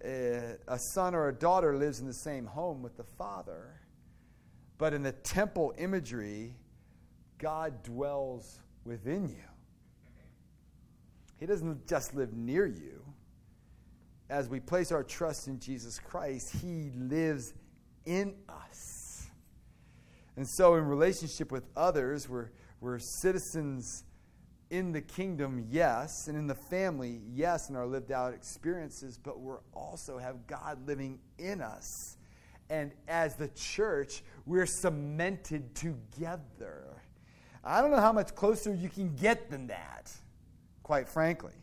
A 0.04 0.78
son 0.94 1.16
or 1.16 1.30
a 1.30 1.34
daughter 1.34 1.76
lives 1.76 2.00
in 2.00 2.06
the 2.06 2.14
same 2.14 2.46
home 2.46 2.84
with 2.84 2.96
the 2.96 3.06
father. 3.18 3.82
But 4.78 4.94
in 4.94 5.02
the 5.02 5.14
temple 5.14 5.74
imagery, 5.80 6.58
God 7.46 7.84
dwells 7.84 8.58
within 8.86 9.28
you. 9.28 9.46
He 11.40 11.46
doesn't 11.46 11.88
just 11.88 12.16
live 12.16 12.34
near 12.34 12.66
you. 12.66 13.04
As 14.32 14.50
we 14.50 14.60
place 14.60 14.92
our 14.92 15.04
trust 15.04 15.48
in 15.48 15.60
Jesus 15.60 16.00
Christ, 16.00 16.56
He 16.60 16.90
lives 16.98 17.54
in 18.08 18.34
us. 18.50 19.28
And 20.36 20.48
so, 20.48 20.74
in 20.74 20.86
relationship 20.86 21.52
with 21.52 21.66
others, 21.78 22.28
we're, 22.28 22.50
we're 22.82 22.98
citizens 22.98 24.06
in 24.72 24.92
the 24.92 25.02
kingdom, 25.02 25.68
yes, 25.70 26.28
and 26.28 26.36
in 26.36 26.48
the 26.48 26.56
family, 26.56 27.22
yes, 27.32 27.70
in 27.70 27.76
our 27.76 27.86
lived 27.86 28.12
out 28.12 28.34
experiences, 28.34 29.20
but 29.20 29.40
we 29.40 29.54
also 29.72 30.18
have 30.18 30.48
God 30.48 30.88
living 30.88 31.20
in 31.38 31.62
us. 31.62 32.18
And 32.72 32.92
as 33.08 33.36
the 33.36 33.50
church, 33.50 34.24
we're 34.48 34.66
cemented 34.66 35.76
together. 35.76 37.04
I 37.66 37.82
don't 37.82 37.90
know 37.90 38.00
how 38.00 38.12
much 38.12 38.36
closer 38.36 38.74
you 38.76 38.90
can 38.90 39.16
get 39.16 39.50
than 39.50 39.68
that, 39.68 40.12
quite 40.84 41.10
frankly. 41.10 41.54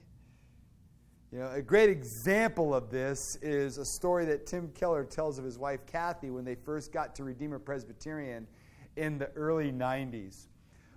You 1.31 1.39
know, 1.39 1.51
a 1.53 1.63
great 1.63 1.89
example 1.89 2.75
of 2.75 2.91
this 2.91 3.37
is 3.41 3.79
a 3.79 3.85
story 3.85 4.25
that 4.25 4.45
Tim 4.45 4.69
Keller 4.75 5.05
tells 5.05 5.39
of 5.39 5.45
his 5.45 5.59
wife 5.59 5.87
Kathy 5.87 6.31
when 6.31 6.45
they 6.45 6.57
first 6.57 6.93
got 6.93 7.15
to 7.15 7.25
Redeemer 7.25 7.61
Presbyterian 7.61 8.49
in 8.97 9.17
the 9.17 9.31
early 9.37 9.71
90s. 9.71 10.49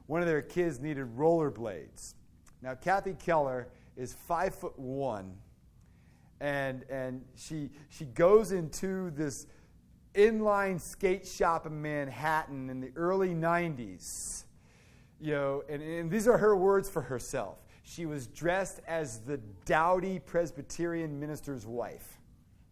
One 0.07 0.21
of 0.21 0.27
their 0.27 0.41
kids 0.41 0.79
needed 0.79 1.15
rollerblades. 1.15 2.15
Now, 2.63 2.73
Kathy 2.73 3.13
Keller 3.13 3.67
is 3.95 4.13
five 4.13 4.55
foot 4.55 4.77
one, 4.77 5.37
and, 6.39 6.83
and 6.89 7.23
she, 7.35 7.69
she 7.89 8.05
goes 8.05 8.51
into 8.51 9.11
this 9.11 9.45
inline 10.15 10.81
skate 10.81 11.27
shop 11.27 11.67
in 11.67 11.79
Manhattan 11.79 12.71
in 12.71 12.81
the 12.81 12.91
early 12.95 13.35
90s 13.35 14.44
you 15.19 15.31
know, 15.31 15.63
and, 15.69 15.81
and 15.81 16.11
these 16.11 16.27
are 16.27 16.37
her 16.37 16.55
words 16.55 16.89
for 16.89 17.01
herself. 17.01 17.57
She 17.83 18.05
was 18.05 18.27
dressed 18.27 18.81
as 18.87 19.19
the 19.19 19.37
dowdy 19.65 20.19
Presbyterian 20.19 21.19
minister's 21.19 21.65
wife. 21.65 22.19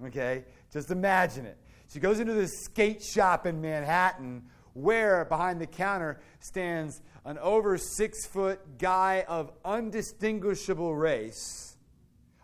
Okay? 0.06 0.45
Just 0.71 0.91
imagine 0.91 1.45
it. 1.45 1.58
She 1.91 1.99
goes 1.99 2.19
into 2.19 2.34
this 2.34 2.63
skate 2.63 3.03
shop 3.03 3.45
in 3.45 3.62
Manhattan 3.62 4.43
where 4.73 5.25
behind 5.25 5.62
the 5.62 5.67
counter 5.67 6.19
stands 6.39 7.01
an 7.25 7.38
over 7.38 7.77
six 7.77 8.25
foot 8.25 8.60
guy 8.79 9.23
of 9.27 9.51
undistinguishable 9.63 10.95
race, 10.95 11.77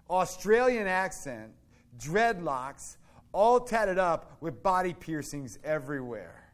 Australian 0.10 0.88
accent, 0.88 1.52
dreadlocks, 1.98 2.98
all 3.32 3.60
tatted 3.60 3.98
up 3.98 4.38
with 4.42 4.64
body 4.64 4.94
piercings 4.94 5.60
everywhere. 5.64 6.52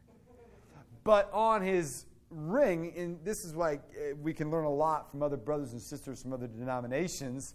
But 1.04 1.30
on 1.32 1.62
his 1.62 2.06
ring, 2.36 2.92
and 2.96 3.18
this 3.24 3.44
is 3.44 3.54
why 3.54 3.74
uh, 3.74 4.14
we 4.20 4.34
can 4.34 4.50
learn 4.50 4.64
a 4.64 4.72
lot 4.72 5.10
from 5.10 5.22
other 5.22 5.36
brothers 5.36 5.72
and 5.72 5.80
sisters 5.80 6.22
from 6.22 6.32
other 6.32 6.46
denominations. 6.46 7.54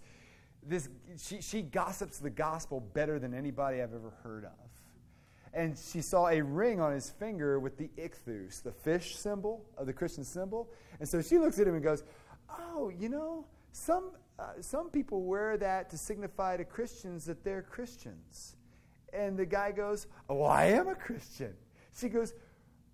This, 0.63 0.89
she, 1.17 1.41
she 1.41 1.61
gossips 1.61 2.19
the 2.19 2.29
gospel 2.29 2.79
better 2.79 3.19
than 3.19 3.33
anybody 3.33 3.81
I've 3.81 3.93
ever 3.93 4.13
heard 4.23 4.45
of. 4.45 4.51
And 5.53 5.77
she 5.77 6.01
saw 6.01 6.27
a 6.27 6.41
ring 6.41 6.79
on 6.79 6.93
his 6.93 7.09
finger 7.09 7.59
with 7.59 7.77
the 7.77 7.89
ichthus, 7.97 8.63
the 8.63 8.71
fish 8.71 9.17
symbol 9.17 9.65
of 9.77 9.85
the 9.85 9.93
Christian 9.93 10.23
symbol. 10.23 10.69
And 10.99 11.07
so 11.07 11.21
she 11.21 11.37
looks 11.37 11.59
at 11.59 11.67
him 11.67 11.75
and 11.75 11.83
goes, 11.83 12.03
Oh, 12.49 12.91
you 12.97 13.09
know, 13.09 13.45
some, 13.71 14.11
uh, 14.39 14.53
some 14.61 14.89
people 14.89 15.23
wear 15.23 15.57
that 15.57 15.89
to 15.89 15.97
signify 15.97 16.57
to 16.57 16.63
Christians 16.63 17.25
that 17.25 17.43
they're 17.43 17.61
Christians. 17.61 18.55
And 19.13 19.37
the 19.37 19.45
guy 19.45 19.71
goes, 19.71 20.07
Oh, 20.29 20.43
I 20.43 20.65
am 20.65 20.87
a 20.87 20.95
Christian. 20.95 21.53
She 21.93 22.07
goes, 22.07 22.33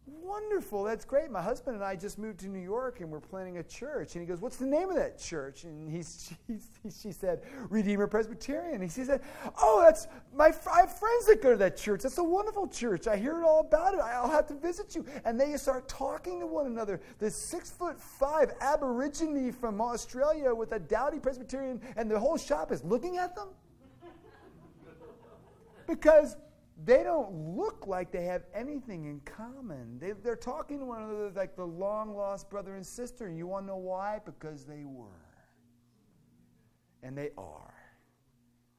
Wonderful, 0.08 0.86
that's 0.86 1.04
great. 1.04 1.30
My 1.30 1.42
husband 1.42 1.76
and 1.76 1.84
I 1.84 1.98
just 1.98 2.18
moved 2.18 2.40
to 2.40 2.48
New 2.48 2.62
York 2.62 3.02
and 3.02 3.10
we're 3.10 3.20
planning 3.20 3.58
a 3.58 3.64
church. 3.64 4.16
And 4.16 4.22
he 4.22 4.28
goes, 4.28 4.40
What's 4.40 4.56
the 4.56 4.66
name 4.66 4.90
of 4.90 4.96
that 4.96 5.20
church? 5.20 5.66
And 5.66 5.92
he's, 5.92 6.34
she 7.02 7.12
said, 7.12 7.42
Redeemer 7.70 8.08
Presbyterian. 8.08 8.76
And 8.76 8.84
he 8.84 8.90
said, 8.90 9.22
Oh, 9.62 9.82
that's 9.84 10.08
my 10.34 10.54
I 10.72 10.80
have 10.80 10.98
friends 10.98 11.26
that 11.28 11.42
go 11.42 11.52
to 11.52 11.58
that 11.58 11.76
church. 11.76 12.04
That's 12.04 12.18
a 12.20 12.24
wonderful 12.24 12.68
church. 12.68 13.06
I 13.08 13.18
hear 13.18 13.38
it 13.38 13.44
all 13.44 13.60
about 13.60 13.96
it. 13.96 14.00
I'll 14.00 14.30
have 14.30 14.48
to 14.48 14.54
visit 14.54 14.96
you. 14.96 15.06
And 15.26 15.38
they 15.40 15.58
start 15.58 15.90
talking 15.90 16.40
to 16.40 16.48
one 16.48 16.68
another. 16.68 17.02
This 17.20 17.36
six 17.36 17.70
foot 17.70 18.00
five 18.00 18.54
Aborigine 18.62 19.52
from 19.52 19.82
Australia 19.82 20.56
with 20.56 20.72
a 20.72 20.80
dowdy 20.80 21.20
Presbyterian, 21.20 21.82
and 21.98 22.10
the 22.10 22.20
whole 22.20 22.38
shop 22.38 22.72
is 22.72 22.82
looking 22.86 23.18
at 23.18 23.36
them. 23.36 23.50
because 25.88 26.38
they 26.86 27.04
don't 27.04 27.56
look 27.56 27.88
like 27.88 28.12
they 28.12 28.26
have 28.26 28.44
anything 28.54 29.06
in 29.06 29.20
common. 29.22 30.00
They, 30.00 30.30
are 30.30 30.36
talking 30.36 30.80
to 30.80 30.86
one 30.86 31.02
another 31.02 31.32
like 31.36 31.56
the 31.56 31.66
long 31.66 32.16
lost 32.16 32.50
brother 32.50 32.76
and 32.76 32.86
sister. 32.86 33.26
And 33.26 33.38
you 33.38 33.48
want 33.48 33.64
to 33.64 33.68
know 33.68 33.78
why? 33.78 34.20
Because 34.24 34.66
they 34.66 34.84
were. 34.86 35.08
And 37.02 37.18
they 37.18 37.32
are. 37.38 37.74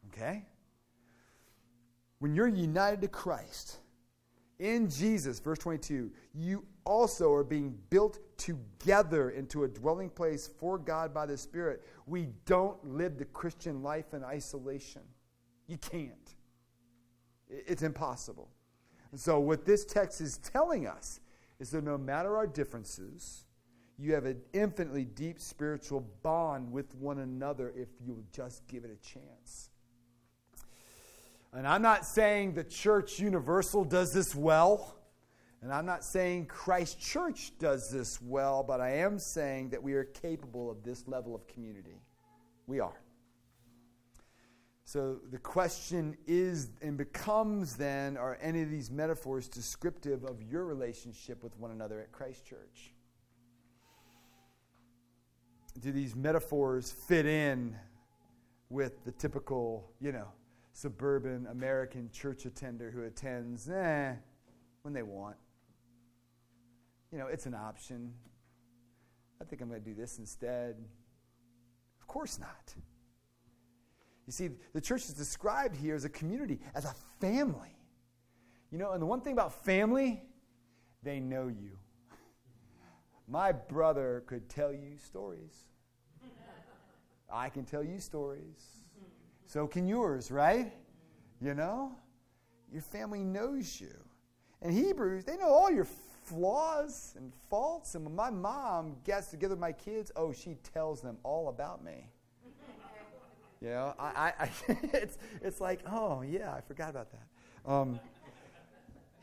Okay? 0.08 0.46
When 2.20 2.34
you're 2.34 2.48
united 2.48 3.00
to 3.02 3.08
Christ 3.08 3.78
in 4.58 4.88
Jesus, 4.88 5.40
verse 5.40 5.58
22, 5.58 6.10
you 6.34 6.64
also 6.84 7.32
are 7.32 7.44
being 7.44 7.76
built 7.90 8.18
together 8.38 9.30
into 9.30 9.64
a 9.64 9.68
dwelling 9.68 10.10
place 10.10 10.48
for 10.58 10.78
God 10.78 11.12
by 11.12 11.26
the 11.26 11.36
Spirit. 11.36 11.84
We 12.06 12.28
don't 12.44 12.82
live 12.84 13.18
the 13.18 13.24
Christian 13.26 13.82
life 13.82 14.14
in 14.14 14.24
isolation. 14.24 15.02
You 15.66 15.78
can't. 15.78 16.27
It's 17.48 17.82
impossible. 17.82 18.48
And 19.10 19.20
so, 19.20 19.40
what 19.40 19.64
this 19.64 19.84
text 19.84 20.20
is 20.20 20.38
telling 20.38 20.86
us 20.86 21.20
is 21.58 21.70
that 21.70 21.84
no 21.84 21.96
matter 21.96 22.36
our 22.36 22.46
differences, 22.46 23.44
you 23.98 24.14
have 24.14 24.26
an 24.26 24.40
infinitely 24.52 25.04
deep 25.04 25.40
spiritual 25.40 26.06
bond 26.22 26.70
with 26.70 26.94
one 26.94 27.18
another 27.18 27.72
if 27.76 27.88
you'll 28.04 28.24
just 28.32 28.66
give 28.68 28.84
it 28.84 28.90
a 28.90 29.06
chance. 29.06 29.70
And 31.52 31.66
I'm 31.66 31.82
not 31.82 32.04
saying 32.04 32.54
the 32.54 32.64
church 32.64 33.18
universal 33.18 33.84
does 33.84 34.12
this 34.12 34.34
well. 34.34 34.98
And 35.60 35.72
I'm 35.72 35.86
not 35.86 36.04
saying 36.04 36.46
Christ 36.46 37.00
Church 37.00 37.52
does 37.58 37.90
this 37.90 38.22
well, 38.22 38.62
but 38.62 38.80
I 38.80 38.98
am 38.98 39.18
saying 39.18 39.70
that 39.70 39.82
we 39.82 39.94
are 39.94 40.04
capable 40.04 40.70
of 40.70 40.84
this 40.84 41.08
level 41.08 41.34
of 41.34 41.48
community. 41.48 42.00
We 42.68 42.78
are. 42.78 43.00
So 44.88 45.18
the 45.30 45.36
question 45.36 46.16
is 46.26 46.70
and 46.80 46.96
becomes 46.96 47.76
then 47.76 48.16
are 48.16 48.38
any 48.40 48.62
of 48.62 48.70
these 48.70 48.90
metaphors 48.90 49.46
descriptive 49.46 50.24
of 50.24 50.42
your 50.42 50.64
relationship 50.64 51.44
with 51.44 51.54
one 51.58 51.72
another 51.72 52.00
at 52.00 52.10
Christ 52.10 52.46
Church? 52.46 52.94
Do 55.78 55.92
these 55.92 56.16
metaphors 56.16 56.90
fit 56.90 57.26
in 57.26 57.76
with 58.70 59.04
the 59.04 59.12
typical, 59.12 59.92
you 60.00 60.10
know, 60.10 60.28
suburban 60.72 61.46
American 61.50 62.08
church 62.10 62.46
attender 62.46 62.90
who 62.90 63.02
attends 63.02 63.68
eh, 63.68 64.14
when 64.80 64.94
they 64.94 65.02
want? 65.02 65.36
You 67.12 67.18
know, 67.18 67.26
it's 67.26 67.44
an 67.44 67.54
option. 67.54 68.14
I 69.38 69.44
think 69.44 69.60
I'm 69.60 69.68
going 69.68 69.82
to 69.82 69.86
do 69.86 69.94
this 69.94 70.18
instead. 70.18 70.76
Of 72.00 72.06
course 72.06 72.38
not. 72.38 72.74
You 74.28 74.32
see, 74.32 74.50
the 74.74 74.80
church 74.82 75.04
is 75.04 75.14
described 75.14 75.74
here 75.74 75.94
as 75.94 76.04
a 76.04 76.10
community, 76.10 76.60
as 76.74 76.84
a 76.84 76.94
family. 77.18 77.74
You 78.70 78.76
know, 78.76 78.90
and 78.90 79.00
the 79.00 79.06
one 79.06 79.22
thing 79.22 79.32
about 79.32 79.64
family, 79.64 80.22
they 81.02 81.18
know 81.18 81.48
you. 81.48 81.78
My 83.26 83.52
brother 83.52 84.24
could 84.26 84.46
tell 84.50 84.70
you 84.70 84.98
stories. 85.02 85.64
I 87.32 87.48
can 87.48 87.64
tell 87.64 87.82
you 87.82 87.98
stories. 88.00 88.66
So 89.46 89.66
can 89.66 89.88
yours, 89.88 90.30
right? 90.30 90.74
You 91.40 91.54
know? 91.54 91.96
Your 92.70 92.82
family 92.82 93.24
knows 93.24 93.80
you. 93.80 93.96
And 94.60 94.74
Hebrews, 94.74 95.24
they 95.24 95.38
know 95.38 95.48
all 95.48 95.70
your 95.70 95.86
flaws 96.24 97.14
and 97.16 97.32
faults. 97.48 97.94
And 97.94 98.04
when 98.04 98.14
my 98.14 98.28
mom 98.28 98.96
gets 99.04 99.28
together 99.28 99.54
with 99.54 99.60
my 99.60 99.72
kids, 99.72 100.12
oh, 100.16 100.34
she 100.34 100.58
tells 100.74 101.00
them 101.00 101.16
all 101.22 101.48
about 101.48 101.82
me. 101.82 102.10
You 103.60 103.70
know, 103.70 103.94
I, 103.98 104.32
I, 104.38 104.50
it's, 104.92 105.18
it's 105.42 105.60
like, 105.60 105.80
oh, 105.90 106.22
yeah, 106.22 106.54
I 106.54 106.60
forgot 106.60 106.90
about 106.90 107.08
that. 107.12 107.70
Um, 107.70 108.00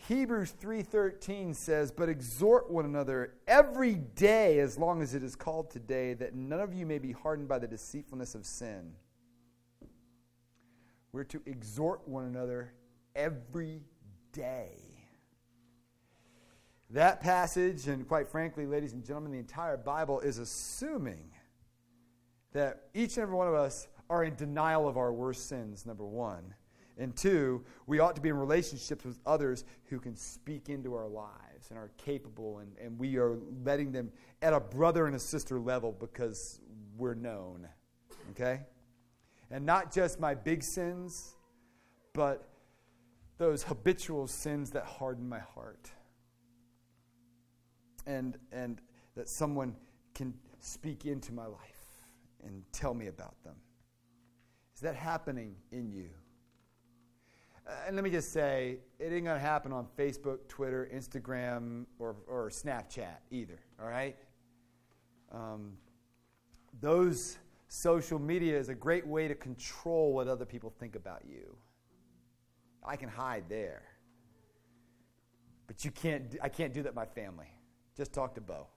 Hebrews 0.07 0.53
3:13 0.61 1.55
says, 1.55 1.91
"But 1.91 2.09
exhort 2.09 2.69
one 2.69 2.85
another 2.85 3.33
every 3.47 3.95
day 3.95 4.59
as 4.59 4.77
long 4.77 5.01
as 5.01 5.15
it 5.15 5.23
is 5.23 5.35
called 5.35 5.71
today, 5.71 6.13
that 6.13 6.35
none 6.35 6.59
of 6.59 6.73
you 6.75 6.85
may 6.85 6.99
be 6.99 7.11
hardened 7.11 7.47
by 7.47 7.57
the 7.57 7.67
deceitfulness 7.67 8.35
of 8.35 8.45
sin." 8.45 8.93
We're 11.11 11.23
to 11.23 11.41
exhort 11.45 12.07
one 12.07 12.25
another 12.25 12.73
every 13.15 13.81
day. 14.31 14.77
That 16.91 17.19
passage, 17.21 17.87
and 17.87 18.07
quite 18.07 18.27
frankly, 18.27 18.67
ladies 18.67 18.93
and 18.93 19.03
gentlemen, 19.03 19.31
the 19.31 19.39
entire 19.39 19.77
Bible 19.77 20.19
is 20.19 20.37
assuming 20.37 21.31
that 22.51 22.89
each 22.93 23.17
and 23.17 23.23
every 23.23 23.35
one 23.35 23.47
of 23.47 23.55
us 23.55 23.87
are 24.09 24.23
in 24.23 24.35
denial 24.35 24.87
of 24.87 24.97
our 24.97 25.13
worst 25.13 25.47
sins, 25.47 25.85
number 25.85 26.05
one. 26.05 26.53
And 26.97 27.15
two, 27.15 27.63
we 27.87 27.99
ought 27.99 28.15
to 28.15 28.21
be 28.21 28.29
in 28.29 28.37
relationships 28.37 29.03
with 29.03 29.19
others 29.25 29.65
who 29.85 29.99
can 29.99 30.15
speak 30.15 30.69
into 30.69 30.93
our 30.93 31.07
lives 31.07 31.69
and 31.69 31.77
are 31.77 31.91
capable, 31.97 32.59
and, 32.59 32.71
and 32.81 32.97
we 32.97 33.17
are 33.17 33.37
letting 33.65 33.91
them 33.91 34.11
at 34.41 34.53
a 34.53 34.59
brother 34.59 35.05
and 35.07 35.15
a 35.15 35.19
sister 35.19 35.59
level 35.59 35.91
because 35.91 36.61
we're 36.97 37.15
known. 37.15 37.67
Okay? 38.31 38.61
And 39.51 39.65
not 39.65 39.91
just 39.93 40.19
my 40.19 40.33
big 40.33 40.63
sins, 40.63 41.35
but 42.13 42.47
those 43.37 43.63
habitual 43.63 44.27
sins 44.27 44.71
that 44.71 44.85
harden 44.85 45.27
my 45.27 45.39
heart. 45.39 45.89
And, 48.07 48.37
and 48.51 48.79
that 49.15 49.27
someone 49.27 49.75
can 50.13 50.33
speak 50.59 51.05
into 51.05 51.33
my 51.33 51.45
life 51.45 51.99
and 52.45 52.63
tell 52.71 52.93
me 52.93 53.07
about 53.07 53.35
them. 53.43 53.55
Is 54.75 54.81
that 54.81 54.95
happening 54.95 55.55
in 55.71 55.89
you? 55.91 56.09
Uh, 57.67 57.71
and 57.87 57.95
let 57.95 58.03
me 58.03 58.11
just 58.11 58.31
say, 58.31 58.77
it 58.99 59.05
ain't 59.05 59.25
going 59.25 59.39
to 59.39 59.39
happen 59.39 59.71
on 59.71 59.87
Facebook, 59.97 60.47
Twitter, 60.47 60.89
Instagram, 60.93 61.85
or, 61.97 62.17
or 62.27 62.49
Snapchat 62.49 63.17
either, 63.31 63.59
all 63.81 63.87
right? 63.87 64.15
Um, 65.31 65.77
those 66.81 67.37
social 67.67 68.19
media 68.19 68.57
is 68.59 68.69
a 68.69 68.75
great 68.75 69.07
way 69.07 69.27
to 69.27 69.35
control 69.35 70.13
what 70.13 70.27
other 70.27 70.45
people 70.45 70.73
think 70.77 70.95
about 70.95 71.23
you. 71.27 71.55
I 72.83 72.97
can 72.97 73.09
hide 73.09 73.45
there. 73.49 73.83
But 75.67 75.83
you 75.83 75.89
can't, 75.89 76.35
I 76.43 76.49
can't 76.49 76.73
do 76.73 76.83
that 76.83 76.93
my 76.93 77.05
family. 77.05 77.47
Just 77.97 78.13
talk 78.13 78.35
to 78.35 78.41
Bo. 78.41 78.67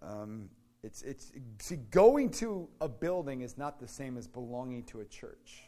Um, 0.00 0.48
it's, 0.82 1.02
it's, 1.02 1.32
see, 1.58 1.76
going 1.76 2.30
to 2.32 2.68
a 2.80 2.88
building 2.88 3.40
is 3.40 3.58
not 3.58 3.80
the 3.80 3.88
same 3.88 4.16
as 4.16 4.26
belonging 4.26 4.84
to 4.84 5.00
a 5.00 5.04
church. 5.04 5.64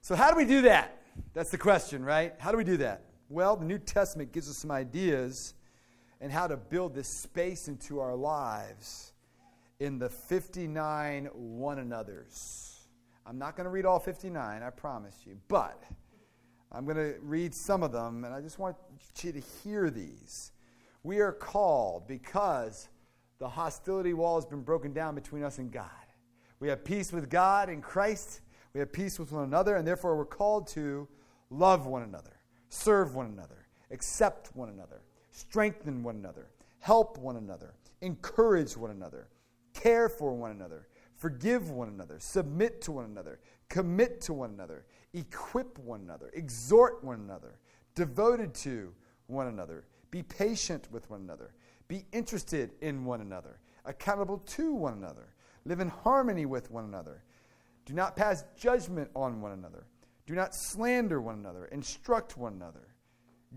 So, 0.00 0.14
how 0.14 0.30
do 0.30 0.36
we 0.36 0.44
do 0.44 0.62
that? 0.62 1.02
That's 1.32 1.50
the 1.50 1.58
question, 1.58 2.04
right? 2.04 2.34
How 2.38 2.50
do 2.50 2.56
we 2.56 2.64
do 2.64 2.78
that? 2.78 3.02
Well, 3.28 3.56
the 3.56 3.64
New 3.64 3.78
Testament 3.78 4.32
gives 4.32 4.48
us 4.48 4.56
some 4.56 4.70
ideas 4.70 5.54
and 6.20 6.32
how 6.32 6.46
to 6.46 6.56
build 6.56 6.94
this 6.94 7.08
space 7.08 7.68
into 7.68 8.00
our 8.00 8.14
lives 8.14 9.12
in 9.80 9.98
the 9.98 10.08
59 10.08 11.26
one 11.32 11.78
another's. 11.78 12.80
I'm 13.26 13.38
not 13.38 13.56
going 13.56 13.64
to 13.64 13.70
read 13.70 13.86
all 13.86 13.98
59, 13.98 14.62
I 14.62 14.70
promise 14.70 15.16
you, 15.26 15.38
but 15.48 15.82
I'm 16.72 16.84
going 16.84 16.96
to 16.96 17.14
read 17.22 17.54
some 17.54 17.82
of 17.82 17.92
them, 17.92 18.24
and 18.24 18.34
I 18.34 18.40
just 18.40 18.58
want 18.58 18.76
you 19.22 19.32
to 19.32 19.40
hear 19.62 19.90
these. 19.90 20.52
We 21.02 21.20
are 21.20 21.32
called 21.32 22.06
because 22.06 22.88
the 23.38 23.48
hostility 23.48 24.14
wall 24.14 24.36
has 24.36 24.46
been 24.46 24.62
broken 24.62 24.92
down 24.92 25.14
between 25.14 25.42
us 25.42 25.58
and 25.58 25.70
God. 25.70 25.88
We 26.60 26.68
have 26.68 26.84
peace 26.84 27.12
with 27.12 27.28
God 27.28 27.68
in 27.68 27.80
Christ. 27.82 28.40
We 28.72 28.80
have 28.80 28.92
peace 28.92 29.18
with 29.18 29.32
one 29.32 29.44
another, 29.44 29.76
and 29.76 29.86
therefore 29.86 30.16
we're 30.16 30.24
called 30.24 30.66
to 30.68 31.08
love 31.50 31.86
one 31.86 32.02
another, 32.02 32.40
serve 32.68 33.14
one 33.14 33.26
another, 33.26 33.66
accept 33.90 34.54
one 34.56 34.68
another, 34.68 35.02
strengthen 35.30 36.02
one 36.02 36.16
another, 36.16 36.48
help 36.80 37.18
one 37.18 37.36
another, 37.36 37.74
encourage 38.00 38.76
one 38.76 38.90
another, 38.90 39.28
care 39.74 40.08
for 40.08 40.32
one 40.32 40.50
another, 40.50 40.88
forgive 41.16 41.70
one 41.70 41.88
another, 41.88 42.16
submit 42.18 42.80
to 42.82 42.92
one 42.92 43.04
another, 43.04 43.40
commit 43.68 44.20
to 44.22 44.32
one 44.32 44.50
another, 44.50 44.84
equip 45.12 45.78
one 45.78 46.00
another, 46.00 46.30
exhort 46.34 47.02
one 47.04 47.20
another, 47.20 47.58
devoted 47.94 48.54
to 48.54 48.92
one 49.26 49.46
another, 49.46 49.84
be 50.10 50.22
patient 50.22 50.88
with 50.90 51.08
one 51.10 51.20
another 51.20 51.52
be 51.94 52.04
interested 52.10 52.72
in 52.80 53.04
one 53.04 53.20
another, 53.20 53.60
accountable 53.84 54.38
to 54.38 54.74
one 54.74 54.94
another, 54.94 55.32
live 55.64 55.78
in 55.78 55.86
harmony 55.86 56.44
with 56.44 56.68
one 56.72 56.84
another. 56.84 57.22
Do 57.86 57.94
not 57.94 58.16
pass 58.16 58.44
judgment 58.56 59.08
on 59.14 59.40
one 59.40 59.52
another. 59.52 59.86
Do 60.26 60.34
not 60.34 60.56
slander 60.56 61.20
one 61.20 61.36
another. 61.36 61.66
Instruct 61.66 62.36
one 62.36 62.54
another. 62.54 62.88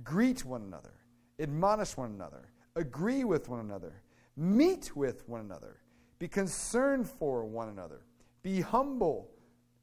Greet 0.03 0.45
one 0.45 0.61
another. 0.61 0.93
Admonish 1.39 1.97
one 1.97 2.11
another. 2.11 2.49
Agree 2.75 3.23
with 3.23 3.49
one 3.49 3.61
another. 3.61 4.03
Meet 4.35 4.95
with 4.95 5.27
one 5.27 5.41
another. 5.41 5.77
Be 6.19 6.27
concerned 6.27 7.09
for 7.09 7.43
one 7.43 7.69
another. 7.69 8.01
Be 8.43 8.61
humble 8.61 9.31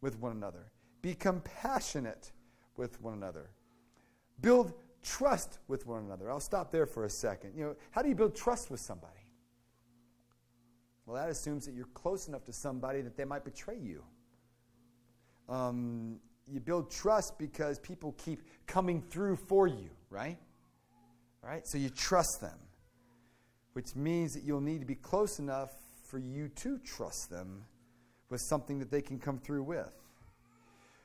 with 0.00 0.16
one 0.20 0.30
another. 0.30 0.70
Be 1.02 1.16
compassionate 1.16 2.30
with 2.76 3.00
one 3.00 3.14
another. 3.14 3.50
Build 4.40 4.74
trust 5.04 5.58
with 5.68 5.86
one 5.86 6.04
another. 6.04 6.30
I'll 6.30 6.40
stop 6.40 6.72
there 6.72 6.86
for 6.86 7.04
a 7.04 7.10
second. 7.10 7.52
You 7.56 7.64
know, 7.64 7.76
how 7.90 8.02
do 8.02 8.08
you 8.08 8.14
build 8.14 8.34
trust 8.34 8.70
with 8.70 8.80
somebody? 8.80 9.12
Well, 11.06 11.16
that 11.16 11.28
assumes 11.28 11.66
that 11.66 11.74
you're 11.74 11.84
close 11.94 12.28
enough 12.28 12.44
to 12.44 12.52
somebody 12.52 13.02
that 13.02 13.16
they 13.16 13.24
might 13.24 13.44
betray 13.44 13.78
you. 13.78 14.02
Um, 15.48 16.16
you 16.50 16.60
build 16.60 16.90
trust 16.90 17.38
because 17.38 17.78
people 17.78 18.14
keep 18.18 18.42
coming 18.66 19.02
through 19.02 19.36
for 19.36 19.66
you, 19.66 19.90
right? 20.08 20.38
All 21.42 21.50
right? 21.50 21.66
So 21.66 21.76
you 21.76 21.90
trust 21.90 22.40
them, 22.40 22.58
which 23.74 23.94
means 23.94 24.32
that 24.32 24.44
you'll 24.44 24.62
need 24.62 24.80
to 24.80 24.86
be 24.86 24.94
close 24.94 25.38
enough 25.38 25.70
for 26.08 26.18
you 26.18 26.48
to 26.48 26.78
trust 26.78 27.28
them 27.30 27.64
with 28.30 28.40
something 28.40 28.78
that 28.78 28.90
they 28.90 29.02
can 29.02 29.18
come 29.18 29.38
through 29.38 29.62
with 29.64 29.92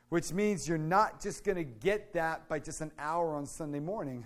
which 0.09 0.33
means 0.33 0.67
you're 0.67 0.77
not 0.77 1.21
just 1.21 1.43
going 1.43 1.55
to 1.55 1.63
get 1.63 2.13
that 2.13 2.47
by 2.49 2.59
just 2.59 2.81
an 2.81 2.91
hour 2.97 3.35
on 3.35 3.45
Sunday 3.45 3.79
morning. 3.79 4.25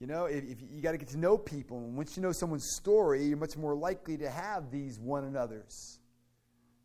You 0.00 0.06
know, 0.06 0.24
if, 0.24 0.44
if 0.44 0.58
you 0.62 0.80
got 0.80 0.92
to 0.92 0.98
get 0.98 1.08
to 1.08 1.18
know 1.18 1.36
people, 1.36 1.78
and 1.78 1.94
once 1.94 2.16
you 2.16 2.22
know 2.22 2.32
someone's 2.32 2.74
story, 2.74 3.24
you're 3.24 3.36
much 3.36 3.58
more 3.58 3.74
likely 3.74 4.16
to 4.16 4.30
have 4.30 4.70
these 4.70 4.98
one 4.98 5.24
another's 5.24 5.98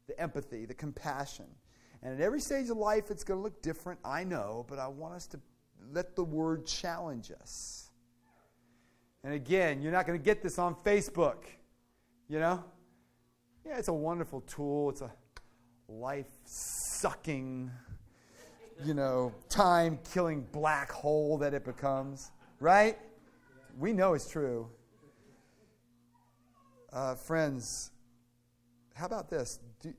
the 0.07 0.19
empathy, 0.19 0.65
the 0.65 0.73
compassion. 0.73 1.45
And 2.03 2.13
at 2.13 2.21
every 2.21 2.39
stage 2.39 2.69
of 2.69 2.77
life, 2.77 3.09
it's 3.09 3.23
going 3.23 3.39
to 3.39 3.43
look 3.43 3.63
different, 3.63 3.99
I 4.05 4.23
know, 4.23 4.65
but 4.69 4.77
I 4.77 4.87
want 4.87 5.15
us 5.15 5.25
to 5.27 5.39
let 5.91 6.15
the 6.15 6.23
word 6.23 6.67
challenge 6.67 7.31
us. 7.41 7.89
And 9.23 9.33
again, 9.33 9.81
you're 9.81 9.91
not 9.91 10.05
going 10.05 10.19
to 10.19 10.23
get 10.23 10.43
this 10.43 10.59
on 10.59 10.75
Facebook, 10.85 11.45
you 12.27 12.39
know? 12.39 12.63
Yeah, 13.65 13.79
it's 13.79 13.87
a 13.87 13.93
wonderful 13.93 14.41
tool. 14.41 14.91
It's 14.91 15.01
a 15.01 15.11
life 15.87 16.27
sucking, 16.45 17.71
you 18.83 18.93
know, 18.93 19.33
time 19.49 19.99
killing 20.11 20.45
black 20.51 20.91
hole 20.91 21.37
that 21.37 21.53
it 21.53 21.63
becomes, 21.63 22.31
right? 22.59 22.97
We 23.77 23.93
know 23.93 24.13
it's 24.13 24.29
true. 24.29 24.69
Uh, 26.91 27.15
friends, 27.15 27.91
how 28.93 29.05
about 29.05 29.29
this? 29.29 29.59
Do, 29.81 29.93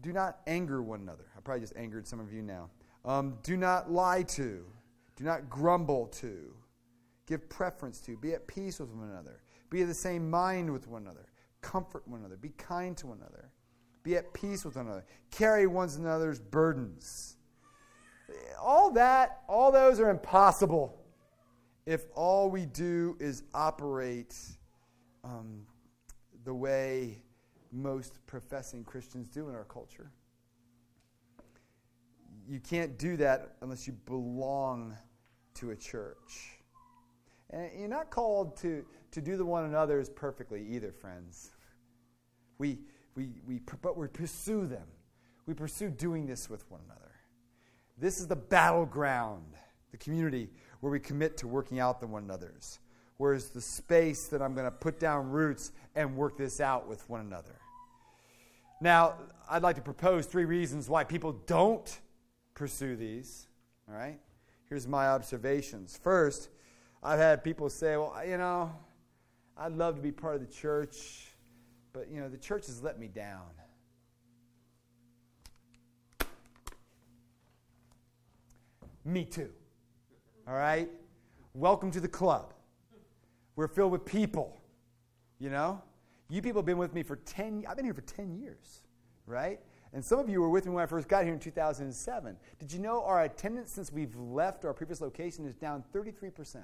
do 0.00 0.12
not 0.12 0.38
anger 0.46 0.82
one 0.82 1.00
another. 1.00 1.26
I 1.36 1.40
probably 1.40 1.60
just 1.60 1.76
angered 1.76 2.06
some 2.06 2.20
of 2.20 2.32
you 2.32 2.42
now. 2.42 2.70
Um, 3.04 3.38
do 3.42 3.56
not 3.56 3.90
lie 3.90 4.22
to. 4.22 4.64
Do 5.16 5.24
not 5.24 5.50
grumble 5.50 6.06
to. 6.06 6.54
Give 7.26 7.48
preference 7.48 8.00
to. 8.02 8.16
Be 8.16 8.34
at 8.34 8.46
peace 8.46 8.78
with 8.78 8.90
one 8.90 9.08
another. 9.08 9.42
Be 9.70 9.82
of 9.82 9.88
the 9.88 9.94
same 9.94 10.30
mind 10.30 10.70
with 10.70 10.86
one 10.86 11.02
another. 11.02 11.26
Comfort 11.60 12.06
one 12.06 12.20
another. 12.20 12.36
Be 12.36 12.50
kind 12.50 12.96
to 12.98 13.08
one 13.08 13.18
another. 13.18 13.50
Be 14.02 14.16
at 14.16 14.32
peace 14.32 14.64
with 14.64 14.76
one 14.76 14.86
another. 14.86 15.04
Carry 15.30 15.66
one 15.66 15.88
another's 15.90 16.40
burdens. 16.40 17.36
All 18.60 18.90
that, 18.92 19.42
all 19.48 19.70
those 19.70 20.00
are 20.00 20.10
impossible 20.10 20.98
if 21.86 22.06
all 22.14 22.50
we 22.50 22.66
do 22.66 23.16
is 23.20 23.42
operate 23.54 24.36
um, 25.24 25.66
the 26.44 26.54
way 26.54 27.22
most 27.72 28.24
professing 28.26 28.84
Christians 28.84 29.28
do 29.28 29.48
in 29.48 29.54
our 29.54 29.64
culture. 29.64 30.10
You 32.48 32.60
can't 32.60 32.98
do 32.98 33.16
that 33.18 33.56
unless 33.62 33.86
you 33.86 33.92
belong 34.04 34.96
to 35.54 35.70
a 35.70 35.76
church. 35.76 36.58
And 37.50 37.70
you're 37.78 37.88
not 37.88 38.10
called 38.10 38.56
to, 38.58 38.84
to 39.12 39.20
do 39.20 39.36
the 39.36 39.44
one 39.44 39.64
another's 39.64 40.08
perfectly 40.08 40.66
either, 40.70 40.92
friends. 40.92 41.52
We, 42.58 42.78
we, 43.14 43.28
we, 43.46 43.60
but 43.80 43.96
we 43.96 44.08
pursue 44.08 44.66
them. 44.66 44.86
We 45.46 45.54
pursue 45.54 45.90
doing 45.90 46.26
this 46.26 46.48
with 46.48 46.68
one 46.70 46.80
another. 46.86 47.00
This 47.98 48.20
is 48.20 48.26
the 48.26 48.36
battleground, 48.36 49.44
the 49.90 49.96
community 49.96 50.50
where 50.80 50.90
we 50.90 51.00
commit 51.00 51.36
to 51.38 51.48
working 51.48 51.78
out 51.78 52.00
the 52.00 52.06
one 52.06 52.24
another's. 52.24 52.80
Whereas 53.18 53.50
the 53.50 53.60
space 53.60 54.26
that 54.28 54.42
I'm 54.42 54.54
going 54.54 54.66
to 54.66 54.70
put 54.70 54.98
down 54.98 55.30
roots 55.30 55.72
and 55.94 56.16
work 56.16 56.36
this 56.36 56.60
out 56.60 56.88
with 56.88 57.08
one 57.08 57.20
another. 57.20 57.60
Now, 58.80 59.14
I'd 59.48 59.62
like 59.62 59.76
to 59.76 59.82
propose 59.82 60.26
three 60.26 60.44
reasons 60.44 60.88
why 60.88 61.04
people 61.04 61.32
don't 61.46 62.00
pursue 62.54 62.96
these. 62.96 63.46
All 63.88 63.94
right? 63.94 64.18
Here's 64.68 64.88
my 64.88 65.08
observations. 65.08 65.98
First, 66.02 66.48
I've 67.02 67.18
had 67.18 67.44
people 67.44 67.68
say, 67.68 67.96
well, 67.96 68.14
you 68.26 68.38
know, 68.38 68.74
I'd 69.56 69.72
love 69.72 69.96
to 69.96 70.02
be 70.02 70.12
part 70.12 70.36
of 70.36 70.40
the 70.40 70.52
church, 70.52 71.26
but, 71.92 72.10
you 72.10 72.20
know, 72.20 72.28
the 72.28 72.38
church 72.38 72.66
has 72.66 72.82
let 72.82 72.98
me 72.98 73.08
down. 73.08 73.42
Me 79.04 79.24
too. 79.24 79.50
All 80.46 80.54
right? 80.54 80.88
Welcome 81.54 81.90
to 81.90 82.00
the 82.00 82.08
club. 82.08 82.54
We're 83.56 83.68
filled 83.68 83.92
with 83.92 84.04
people, 84.04 84.60
you 85.38 85.50
know? 85.50 85.82
You 86.28 86.40
people 86.40 86.60
have 86.60 86.66
been 86.66 86.78
with 86.78 86.94
me 86.94 87.02
for 87.02 87.16
10 87.16 87.64
I've 87.68 87.76
been 87.76 87.84
here 87.84 87.94
for 87.94 88.00
10 88.00 88.32
years, 88.32 88.82
right? 89.26 89.60
And 89.92 90.02
some 90.02 90.18
of 90.18 90.30
you 90.30 90.40
were 90.40 90.48
with 90.48 90.64
me 90.64 90.72
when 90.72 90.82
I 90.82 90.86
first 90.86 91.06
got 91.06 91.24
here 91.24 91.34
in 91.34 91.38
2007. 91.38 92.36
Did 92.58 92.72
you 92.72 92.78
know 92.78 93.04
our 93.04 93.24
attendance 93.24 93.70
since 93.70 93.92
we've 93.92 94.16
left 94.16 94.64
our 94.64 94.72
previous 94.72 95.02
location 95.02 95.44
is 95.44 95.54
down 95.54 95.84
33%? 95.94 96.56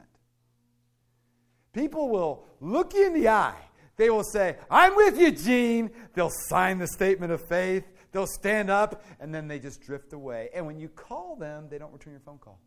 People 1.75 2.09
will 2.09 2.47
look 2.61 2.95
you 2.95 3.07
in 3.07 3.13
the 3.13 3.29
eye. 3.29 3.68
They 3.99 4.09
will 4.09 4.25
say, 4.25 4.57
I'm 4.71 4.97
with 4.97 5.21
you, 5.21 5.31
Gene. 5.31 5.91
They'll 6.15 6.33
sign 6.49 6.79
the 6.79 6.87
statement 6.87 7.33
of 7.33 7.47
faith. 7.47 7.85
They'll 8.11 8.27
stand 8.27 8.71
up, 8.71 9.05
and 9.21 9.35
then 9.35 9.47
they 9.47 9.59
just 9.59 9.83
drift 9.83 10.15
away. 10.15 10.49
And 10.55 10.65
when 10.67 10.81
you 10.81 10.89
call 10.89 11.37
them, 11.37 11.67
they 11.69 11.77
don't 11.77 11.93
return 11.93 12.15
your 12.15 12.23
phone 12.23 12.39
call. 12.39 12.59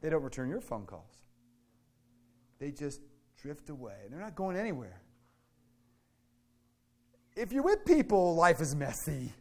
They 0.00 0.10
don't 0.10 0.22
return 0.22 0.48
your 0.48 0.60
phone 0.60 0.86
calls. 0.86 1.18
They 2.60 2.70
just 2.70 3.00
drift 3.42 3.68
away. 3.70 3.96
They're 4.08 4.20
not 4.20 4.36
going 4.36 4.56
anywhere 4.56 5.02
if 7.38 7.52
you're 7.52 7.62
with 7.62 7.84
people, 7.84 8.34
life 8.34 8.60
is 8.60 8.74
messy. 8.74 9.32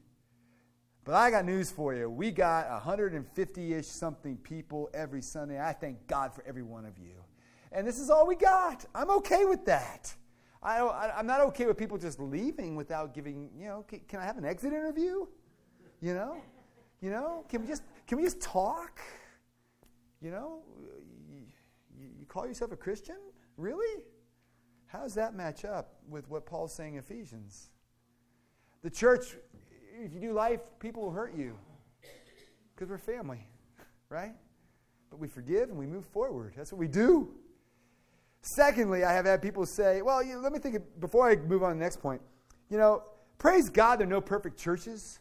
But 1.04 1.16
I 1.16 1.32
got 1.32 1.46
news 1.46 1.72
for 1.72 1.96
you. 1.96 2.10
We 2.10 2.32
got 2.32 2.70
150 2.70 3.74
ish 3.74 3.88
something 3.88 4.38
people 4.38 4.90
every 4.94 5.22
Sunday. 5.22 5.60
I 5.60 5.74
thank 5.74 6.06
God 6.06 6.34
for 6.34 6.44
every 6.46 6.64
one 6.64 6.86
of 6.86 6.98
you. 7.00 7.24
And 7.72 7.88
this 7.88 7.98
is 7.98 8.10
all 8.10 8.28
we 8.28 8.36
got. 8.36 8.86
I'm 8.94 9.10
okay 9.12 9.46
with 9.46 9.66
that. 9.66 10.14
I 10.62 10.80
I, 10.80 11.20
am 11.20 11.28
not 11.28 11.42
okay 11.42 11.66
with 11.66 11.78
people 11.78 11.98
just 11.98 12.20
leaving 12.20 12.76
without 12.76 13.14
giving, 13.14 13.50
you 13.58 13.68
know, 13.68 13.86
can, 13.88 14.00
can 14.08 14.20
I 14.20 14.26
have 14.26 14.38
an 14.38 14.46
exit 14.46 14.74
interview? 14.74 15.26
You 16.02 16.14
know? 16.14 16.38
You 17.02 17.12
know? 17.12 17.46
Can 17.50 17.62
we 17.62 17.68
just, 17.68 17.84
can 18.06 18.18
we 18.18 18.24
just 18.24 18.42
talk? 18.42 19.00
You 20.22 20.32
know? 20.32 20.60
You, 21.98 22.08
you 22.20 22.26
call 22.26 22.48
yourself 22.48 22.72
a 22.72 22.78
Christian? 22.78 23.18
Really? 23.58 24.04
How 24.88 25.00
does 25.00 25.14
that 25.16 25.36
match 25.36 25.66
up 25.66 25.96
with 26.10 26.30
what 26.30 26.46
Paul's 26.46 26.74
saying 26.74 26.94
in 26.94 27.00
Ephesians? 27.00 27.70
The 28.84 28.90
church, 28.90 29.36
if 30.02 30.14
you 30.14 30.20
do 30.20 30.34
life, 30.34 30.62
people 30.80 31.04
will 31.04 31.12
hurt 31.12 31.36
you 31.36 31.58
because 32.74 32.90
we're 32.90 32.98
family, 32.98 33.46
right? 34.10 34.34
But 35.10 35.20
we 35.20 35.28
forgive 35.28 35.70
and 35.70 35.78
we 35.78 35.88
move 35.88 36.06
forward. 36.06 36.54
That's 36.56 36.72
what 36.72 36.80
we 36.80 36.88
do. 36.88 37.34
Secondly, 38.48 39.04
I 39.04 39.12
have 39.12 39.26
had 39.26 39.42
people 39.42 39.66
say, 39.66 40.02
well, 40.02 40.24
you, 40.24 40.38
let 40.38 40.54
me 40.54 40.60
think, 40.60 40.76
of, 40.76 41.02
before 41.02 41.30
I 41.30 41.36
move 41.36 41.64
on 41.64 41.72
to 41.72 41.76
the 41.76 41.84
next 41.84 42.02
point, 42.02 42.22
you 42.70 42.78
know, 42.78 43.04
praise 43.40 43.70
God 43.70 44.00
there 44.00 44.08
are 44.08 44.10
no 44.10 44.22
perfect 44.22 44.58
churches, 44.58 45.20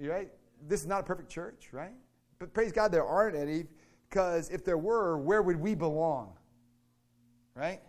right? 0.00 0.28
This 0.66 0.80
is 0.80 0.88
not 0.88 1.02
a 1.02 1.04
perfect 1.04 1.30
church, 1.30 1.68
right? 1.70 1.94
But 2.40 2.52
praise 2.52 2.72
God 2.72 2.90
there 2.90 3.06
aren't 3.06 3.36
any, 3.36 3.66
because 4.08 4.50
if 4.50 4.64
there 4.64 4.76
were, 4.76 5.18
where 5.18 5.40
would 5.40 5.60
we 5.60 5.76
belong? 5.76 6.32
Right? 7.54 7.80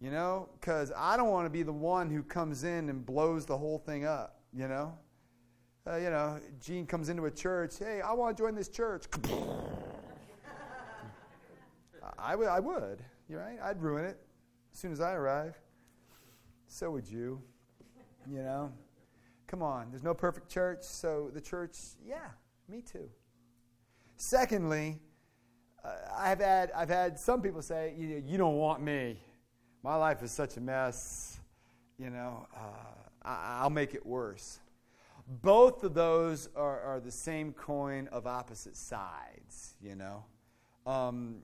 You 0.00 0.10
know, 0.10 0.48
because 0.60 0.90
I 0.96 1.16
don't 1.16 1.30
want 1.30 1.46
to 1.46 1.50
be 1.50 1.62
the 1.62 1.72
one 1.72 2.10
who 2.10 2.24
comes 2.24 2.64
in 2.64 2.88
and 2.88 3.06
blows 3.06 3.46
the 3.46 3.56
whole 3.56 3.78
thing 3.78 4.06
up, 4.06 4.40
you 4.52 4.66
know? 4.66 4.92
Uh, 5.86 5.98
you 5.98 6.10
know, 6.10 6.40
Gene 6.60 6.84
comes 6.84 7.08
into 7.08 7.26
a 7.26 7.30
church, 7.30 7.74
hey, 7.78 8.00
I 8.00 8.12
want 8.12 8.36
to 8.36 8.42
join 8.42 8.56
this 8.56 8.68
church. 8.68 9.04
I, 12.18 12.34
would, 12.34 12.48
I 12.48 12.58
would, 12.58 13.04
you 13.30 13.38
right? 13.38 13.58
I'd 13.62 13.80
ruin 13.80 14.04
it 14.04 14.18
as 14.72 14.78
soon 14.78 14.92
as 14.92 15.00
I 15.00 15.14
arrive. 15.14 15.58
So 16.66 16.90
would 16.90 17.08
you, 17.08 17.40
you 18.30 18.42
know? 18.42 18.72
Come 19.46 19.62
on, 19.62 19.90
there's 19.90 20.04
no 20.04 20.14
perfect 20.14 20.48
church, 20.48 20.82
so 20.82 21.30
the 21.32 21.40
church, 21.40 21.76
yeah, 22.06 22.28
me 22.68 22.82
too. 22.82 23.08
Secondly, 24.16 24.98
uh, 25.84 25.94
I've, 26.16 26.40
had, 26.40 26.70
I've 26.76 26.88
had 26.88 27.18
some 27.18 27.40
people 27.42 27.62
say, 27.62 27.94
you, 27.96 28.22
you 28.24 28.38
don't 28.38 28.56
want 28.56 28.82
me 28.82 29.18
my 29.82 29.96
life 29.96 30.22
is 30.22 30.30
such 30.30 30.56
a 30.56 30.60
mess, 30.60 31.40
you 31.98 32.10
know, 32.10 32.46
uh, 32.54 32.68
I, 33.22 33.62
will 33.62 33.70
make 33.70 33.94
it 33.94 34.04
worse. 34.04 34.60
Both 35.26 35.84
of 35.84 35.94
those 35.94 36.48
are, 36.54 36.80
are, 36.80 37.00
the 37.00 37.10
same 37.10 37.52
coin 37.52 38.08
of 38.08 38.26
opposite 38.26 38.76
sides, 38.76 39.74
you 39.80 39.94
know. 39.94 40.24
Um, 40.86 41.36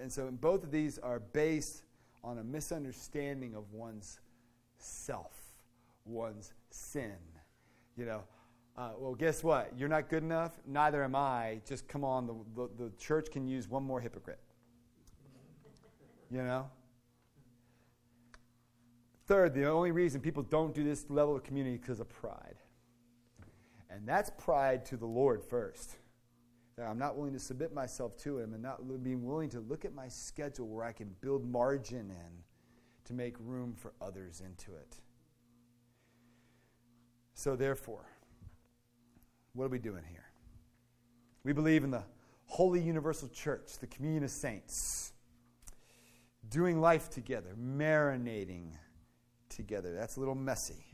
and 0.00 0.12
so 0.12 0.30
both 0.30 0.64
of 0.64 0.70
these 0.70 0.98
are 0.98 1.20
based 1.20 1.82
on 2.22 2.38
a 2.38 2.44
misunderstanding 2.44 3.54
of 3.54 3.72
one's 3.72 4.20
self, 4.78 5.36
one's 6.04 6.52
sin. 6.70 7.16
You 7.96 8.06
know, 8.06 8.22
uh, 8.76 8.90
well, 8.98 9.14
guess 9.14 9.44
what? 9.44 9.72
You're 9.76 9.88
not 9.88 10.08
good 10.08 10.22
enough. 10.22 10.52
Neither 10.66 11.04
am 11.04 11.14
I. 11.14 11.60
Just 11.66 11.86
come 11.88 12.04
on. 12.04 12.26
The, 12.26 12.34
the, 12.54 12.84
the 12.84 12.92
church 12.98 13.30
can 13.30 13.46
use 13.46 13.68
one 13.68 13.82
more 13.82 14.00
hypocrite. 14.00 14.38
You 16.30 16.42
know? 16.42 16.70
Third, 19.26 19.54
the 19.54 19.68
only 19.68 19.90
reason 19.90 20.20
people 20.20 20.42
don't 20.42 20.74
do 20.74 20.82
this 20.82 21.06
level 21.08 21.36
of 21.36 21.44
community 21.44 21.74
is 21.74 21.80
because 21.80 22.00
of 22.00 22.08
pride. 22.08 22.56
And 23.90 24.06
that's 24.06 24.30
pride 24.30 24.84
to 24.86 24.96
the 24.96 25.06
Lord 25.06 25.44
first. 25.44 25.96
That 26.80 26.88
I'm 26.88 26.98
not 26.98 27.14
willing 27.14 27.34
to 27.34 27.38
submit 27.38 27.74
myself 27.74 28.16
to 28.22 28.38
Him 28.38 28.54
and 28.54 28.62
not 28.62 28.80
being 29.04 29.22
willing 29.22 29.50
to 29.50 29.60
look 29.60 29.84
at 29.84 29.94
my 29.94 30.08
schedule 30.08 30.66
where 30.66 30.82
I 30.82 30.92
can 30.92 31.14
build 31.20 31.46
margin 31.46 32.08
in 32.08 32.42
to 33.04 33.12
make 33.12 33.34
room 33.38 33.74
for 33.76 33.92
others 34.00 34.40
into 34.40 34.74
it. 34.76 34.96
So, 37.34 37.54
therefore, 37.54 38.06
what 39.52 39.66
are 39.66 39.68
we 39.68 39.78
doing 39.78 40.04
here? 40.10 40.24
We 41.44 41.52
believe 41.52 41.84
in 41.84 41.90
the 41.90 42.04
Holy 42.46 42.80
Universal 42.80 43.28
Church, 43.28 43.76
the 43.78 43.86
communion 43.86 44.24
of 44.24 44.30
saints, 44.30 45.12
doing 46.48 46.80
life 46.80 47.10
together, 47.10 47.56
marinating 47.60 48.70
together. 49.50 49.92
That's 49.94 50.16
a 50.16 50.20
little 50.20 50.34
messy. 50.34 50.86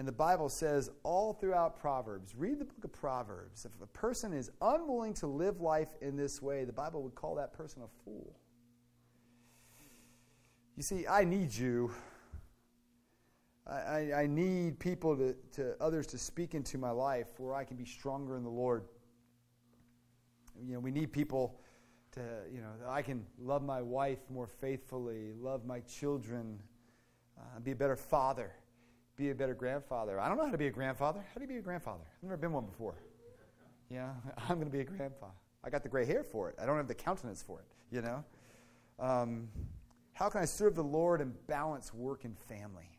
And 0.00 0.08
the 0.08 0.12
Bible 0.12 0.48
says 0.48 0.88
all 1.02 1.34
throughout 1.34 1.78
Proverbs, 1.78 2.34
read 2.34 2.58
the 2.58 2.64
book 2.64 2.84
of 2.84 2.90
Proverbs. 2.90 3.66
If 3.66 3.82
a 3.82 3.86
person 3.88 4.32
is 4.32 4.50
unwilling 4.62 5.12
to 5.12 5.26
live 5.26 5.60
life 5.60 5.90
in 6.00 6.16
this 6.16 6.40
way, 6.40 6.64
the 6.64 6.72
Bible 6.72 7.02
would 7.02 7.14
call 7.14 7.34
that 7.34 7.52
person 7.52 7.82
a 7.82 8.02
fool. 8.02 8.34
You 10.78 10.82
see, 10.82 11.06
I 11.06 11.24
need 11.24 11.54
you. 11.54 11.92
I, 13.66 14.12
I, 14.22 14.26
need 14.26 14.78
people 14.78 15.18
to, 15.18 15.36
to 15.56 15.76
others 15.82 16.06
to 16.06 16.18
speak 16.18 16.54
into 16.54 16.78
my 16.78 16.92
life 16.92 17.38
where 17.38 17.54
I 17.54 17.64
can 17.64 17.76
be 17.76 17.84
stronger 17.84 18.38
in 18.38 18.42
the 18.42 18.48
Lord. 18.48 18.84
You 20.66 20.72
know, 20.72 20.80
we 20.80 20.92
need 20.92 21.12
people 21.12 21.60
to, 22.12 22.22
you 22.50 22.62
know, 22.62 22.70
I 22.88 23.02
can 23.02 23.26
love 23.38 23.62
my 23.62 23.82
wife 23.82 24.20
more 24.30 24.46
faithfully, 24.46 25.34
love 25.38 25.66
my 25.66 25.80
children, 25.80 26.58
uh, 27.38 27.60
be 27.60 27.72
a 27.72 27.76
better 27.76 27.96
father, 27.96 28.54
be 29.16 29.30
a 29.30 29.34
better 29.34 29.54
grandfather. 29.54 30.18
I 30.18 30.28
don't 30.28 30.38
know 30.38 30.46
how 30.46 30.52
to 30.52 30.58
be 30.58 30.66
a 30.66 30.70
grandfather. 30.70 31.24
How 31.32 31.34
do 31.36 31.42
you 31.42 31.48
be 31.48 31.58
a 31.58 31.62
grandfather? 31.62 32.04
I've 32.16 32.22
never 32.22 32.36
been 32.36 32.52
one 32.52 32.66
before. 32.66 32.94
Yeah, 33.90 34.12
I'm 34.48 34.56
going 34.56 34.70
to 34.70 34.72
be 34.72 34.80
a 34.80 34.84
grandfather. 34.84 35.32
I 35.62 35.70
got 35.70 35.82
the 35.82 35.88
gray 35.88 36.06
hair 36.06 36.24
for 36.24 36.48
it. 36.48 36.56
I 36.60 36.66
don't 36.66 36.76
have 36.76 36.88
the 36.88 36.94
countenance 36.94 37.42
for 37.42 37.60
it, 37.60 37.66
you 37.94 38.00
know? 38.00 38.24
Um, 38.98 39.48
how 40.12 40.28
can 40.28 40.40
I 40.40 40.44
serve 40.44 40.74
the 40.74 40.84
Lord 40.84 41.20
and 41.20 41.34
balance 41.46 41.92
work 41.92 42.24
and 42.24 42.38
family? 42.38 42.90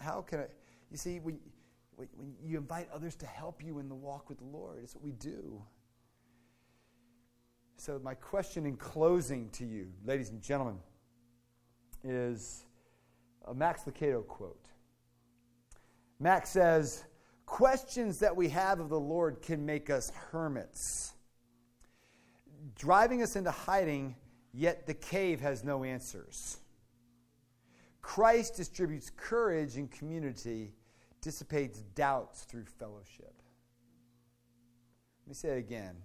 How 0.00 0.22
can 0.22 0.40
I, 0.40 0.46
you 0.90 0.96
see, 0.96 1.18
when, 1.18 1.38
when 1.96 2.34
you 2.44 2.58
invite 2.58 2.88
others 2.92 3.14
to 3.16 3.26
help 3.26 3.62
you 3.62 3.78
in 3.78 3.88
the 3.88 3.94
walk 3.94 4.28
with 4.28 4.38
the 4.38 4.44
Lord, 4.44 4.78
it's 4.82 4.94
what 4.94 5.04
we 5.04 5.12
do. 5.12 5.62
So, 7.76 8.00
my 8.02 8.14
question 8.14 8.66
in 8.66 8.76
closing 8.76 9.50
to 9.50 9.64
you, 9.64 9.88
ladies 10.04 10.30
and 10.30 10.40
gentlemen, 10.40 10.78
is 12.04 12.64
a 13.46 13.54
Max 13.54 13.82
Lucado 13.84 14.26
quote. 14.26 14.68
Max 16.18 16.50
says, 16.50 17.04
Questions 17.46 18.18
that 18.20 18.34
we 18.34 18.48
have 18.48 18.80
of 18.80 18.88
the 18.88 19.00
Lord 19.00 19.42
can 19.42 19.66
make 19.66 19.90
us 19.90 20.10
hermits, 20.30 21.12
driving 22.76 23.22
us 23.22 23.36
into 23.36 23.50
hiding, 23.50 24.14
yet 24.52 24.86
the 24.86 24.94
cave 24.94 25.40
has 25.40 25.64
no 25.64 25.84
answers. 25.84 26.58
Christ 28.00 28.56
distributes 28.56 29.10
courage 29.16 29.76
in 29.76 29.88
community, 29.88 30.74
dissipates 31.20 31.80
doubts 31.94 32.44
through 32.44 32.64
fellowship. 32.64 33.34
Let 35.24 35.28
me 35.28 35.34
say 35.34 35.50
it 35.50 35.58
again. 35.58 35.96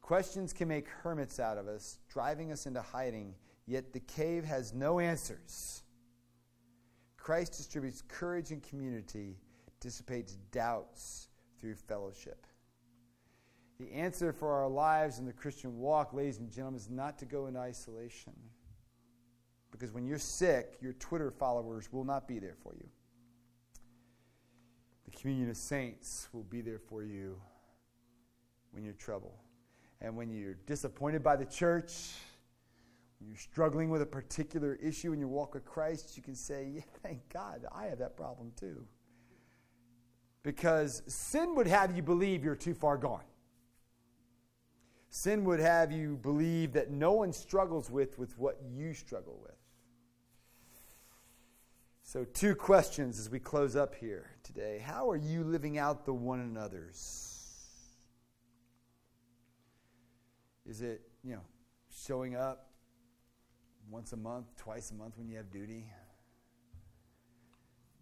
Questions 0.00 0.52
can 0.52 0.68
make 0.68 0.88
hermits 0.88 1.40
out 1.40 1.58
of 1.58 1.66
us, 1.66 1.98
driving 2.08 2.52
us 2.52 2.66
into 2.66 2.80
hiding, 2.80 3.34
yet 3.66 3.92
the 3.92 4.00
cave 4.00 4.44
has 4.44 4.72
no 4.72 5.00
answers. 5.00 5.82
Christ 7.26 7.56
distributes 7.56 8.04
courage 8.06 8.52
and 8.52 8.62
community, 8.62 9.34
dissipates 9.80 10.36
doubts 10.52 11.26
through 11.60 11.74
fellowship. 11.74 12.46
The 13.80 13.92
answer 13.92 14.32
for 14.32 14.52
our 14.52 14.68
lives 14.68 15.18
in 15.18 15.26
the 15.26 15.32
Christian 15.32 15.76
walk, 15.76 16.14
ladies 16.14 16.38
and 16.38 16.52
gentlemen, 16.52 16.78
is 16.78 16.88
not 16.88 17.18
to 17.18 17.24
go 17.24 17.48
in 17.48 17.56
isolation. 17.56 18.32
Because 19.72 19.90
when 19.92 20.06
you're 20.06 20.20
sick, 20.20 20.76
your 20.80 20.92
Twitter 20.92 21.32
followers 21.32 21.92
will 21.92 22.04
not 22.04 22.28
be 22.28 22.38
there 22.38 22.54
for 22.62 22.76
you. 22.76 22.88
The 25.06 25.18
communion 25.18 25.50
of 25.50 25.56
saints 25.56 26.28
will 26.32 26.44
be 26.44 26.60
there 26.60 26.78
for 26.78 27.02
you 27.02 27.40
when 28.70 28.84
you're 28.84 28.92
trouble. 28.92 29.34
And 30.00 30.16
when 30.16 30.30
you're 30.30 30.58
disappointed 30.66 31.24
by 31.24 31.34
the 31.34 31.44
church, 31.44 31.92
you're 33.20 33.36
struggling 33.36 33.90
with 33.90 34.02
a 34.02 34.06
particular 34.06 34.74
issue 34.74 35.12
in 35.12 35.18
your 35.18 35.28
walk 35.28 35.54
with 35.54 35.64
Christ, 35.64 36.16
you 36.16 36.22
can 36.22 36.34
say, 36.34 36.70
yeah, 36.74 36.82
thank 37.02 37.28
God, 37.32 37.64
I 37.74 37.86
have 37.86 37.98
that 37.98 38.16
problem 38.16 38.52
too. 38.58 38.84
Because 40.42 41.02
sin 41.06 41.54
would 41.54 41.66
have 41.66 41.96
you 41.96 42.02
believe 42.02 42.44
you're 42.44 42.54
too 42.54 42.74
far 42.74 42.96
gone. 42.96 43.24
Sin 45.08 45.44
would 45.44 45.60
have 45.60 45.90
you 45.90 46.16
believe 46.16 46.72
that 46.74 46.90
no 46.90 47.12
one 47.12 47.32
struggles 47.32 47.90
with 47.90 48.18
with 48.18 48.38
what 48.38 48.60
you 48.70 48.92
struggle 48.92 49.38
with. 49.42 49.56
So, 52.02 52.24
two 52.24 52.54
questions 52.54 53.18
as 53.18 53.28
we 53.28 53.40
close 53.40 53.74
up 53.74 53.94
here 53.94 54.30
today. 54.44 54.80
How 54.84 55.10
are 55.10 55.16
you 55.16 55.42
living 55.42 55.78
out 55.78 56.04
the 56.04 56.12
one 56.12 56.38
another's? 56.38 57.32
Is 60.64 60.82
it, 60.82 61.02
you 61.24 61.32
know, 61.32 61.42
showing 61.90 62.36
up 62.36 62.65
once 63.90 64.12
a 64.12 64.16
month, 64.16 64.46
twice 64.56 64.90
a 64.90 64.94
month 64.94 65.16
when 65.16 65.28
you 65.28 65.36
have 65.36 65.50
duty? 65.50 65.84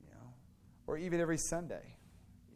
You 0.00 0.10
know, 0.10 0.32
or 0.86 0.98
even 0.98 1.20
every 1.20 1.38
Sunday? 1.38 1.96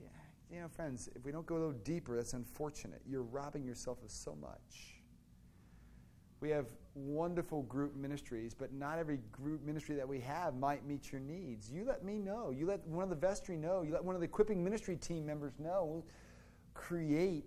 Yeah. 0.00 0.08
You 0.50 0.60
know, 0.60 0.68
friends, 0.68 1.08
if 1.14 1.24
we 1.24 1.32
don't 1.32 1.46
go 1.46 1.54
a 1.54 1.58
little 1.58 1.72
deeper, 1.72 2.16
that's 2.16 2.32
unfortunate. 2.32 3.02
You're 3.06 3.22
robbing 3.22 3.64
yourself 3.64 4.02
of 4.04 4.10
so 4.10 4.34
much. 4.40 4.94
We 6.40 6.50
have 6.50 6.66
wonderful 6.94 7.62
group 7.62 7.96
ministries, 7.96 8.54
but 8.54 8.72
not 8.72 8.98
every 8.98 9.18
group 9.32 9.64
ministry 9.64 9.96
that 9.96 10.08
we 10.08 10.20
have 10.20 10.54
might 10.54 10.86
meet 10.86 11.10
your 11.10 11.20
needs. 11.20 11.70
You 11.70 11.84
let 11.84 12.04
me 12.04 12.18
know. 12.18 12.50
You 12.50 12.66
let 12.66 12.86
one 12.86 13.02
of 13.02 13.10
the 13.10 13.16
vestry 13.16 13.56
know. 13.56 13.82
You 13.82 13.92
let 13.92 14.04
one 14.04 14.14
of 14.14 14.20
the 14.20 14.26
equipping 14.26 14.62
ministry 14.62 14.96
team 14.96 15.26
members 15.26 15.52
know. 15.58 15.84
We'll 15.84 16.06
create 16.74 17.44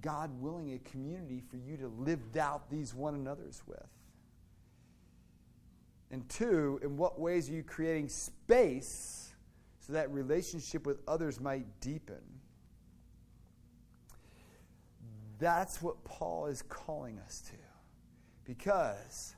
God 0.00 0.30
willing, 0.40 0.72
a 0.74 0.78
community 0.78 1.42
for 1.50 1.56
you 1.56 1.76
to 1.76 1.88
live 1.88 2.20
out 2.38 2.70
these 2.70 2.94
one 2.94 3.14
another's 3.14 3.62
with? 3.66 3.86
And 6.10 6.28
two, 6.28 6.80
in 6.82 6.96
what 6.96 7.20
ways 7.20 7.48
are 7.48 7.52
you 7.52 7.62
creating 7.62 8.08
space 8.08 9.32
so 9.78 9.92
that 9.92 10.10
relationship 10.10 10.84
with 10.86 10.98
others 11.06 11.40
might 11.40 11.66
deepen? 11.80 12.22
That's 15.38 15.80
what 15.80 16.02
Paul 16.04 16.46
is 16.46 16.62
calling 16.62 17.18
us 17.20 17.40
to. 17.50 17.56
Because 18.44 19.34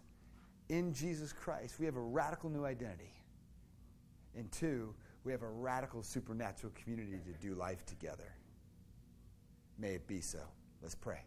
in 0.69 0.95
Jesus 0.95 1.33
Christ, 1.33 1.79
we 1.79 1.87
have 1.87 1.97
a 1.97 2.01
radical 2.01 2.49
new 2.49 2.65
identity. 2.65 3.13
And 4.35 4.51
two, 4.51 4.95
we 5.25 5.33
have 5.33 5.43
a 5.43 5.49
radical 5.49 6.03
supernatural 6.03 6.73
community 6.75 7.19
to 7.25 7.47
do 7.47 7.55
life 7.55 7.85
together. 7.85 8.35
May 9.79 9.95
it 9.95 10.07
be 10.07 10.21
so. 10.21 10.41
Let's 10.81 10.95
pray. 10.95 11.21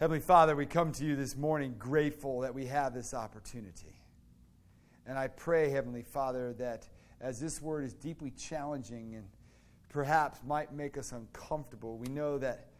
Heavenly 0.00 0.20
Father, 0.20 0.56
we 0.56 0.66
come 0.66 0.90
to 0.90 1.04
you 1.04 1.14
this 1.14 1.36
morning 1.36 1.76
grateful 1.78 2.40
that 2.40 2.52
we 2.52 2.66
have 2.66 2.92
this 2.94 3.14
opportunity. 3.14 3.94
And 5.06 5.16
I 5.16 5.28
pray, 5.28 5.70
Heavenly 5.70 6.02
Father, 6.02 6.52
that 6.54 6.88
as 7.20 7.38
this 7.38 7.62
word 7.62 7.84
is 7.84 7.94
deeply 7.94 8.32
challenging 8.32 9.14
and 9.14 9.24
perhaps 9.88 10.40
might 10.44 10.72
make 10.72 10.98
us 10.98 11.12
uncomfortable, 11.12 11.96
we 11.96 12.08
know 12.08 12.38
that, 12.38 12.70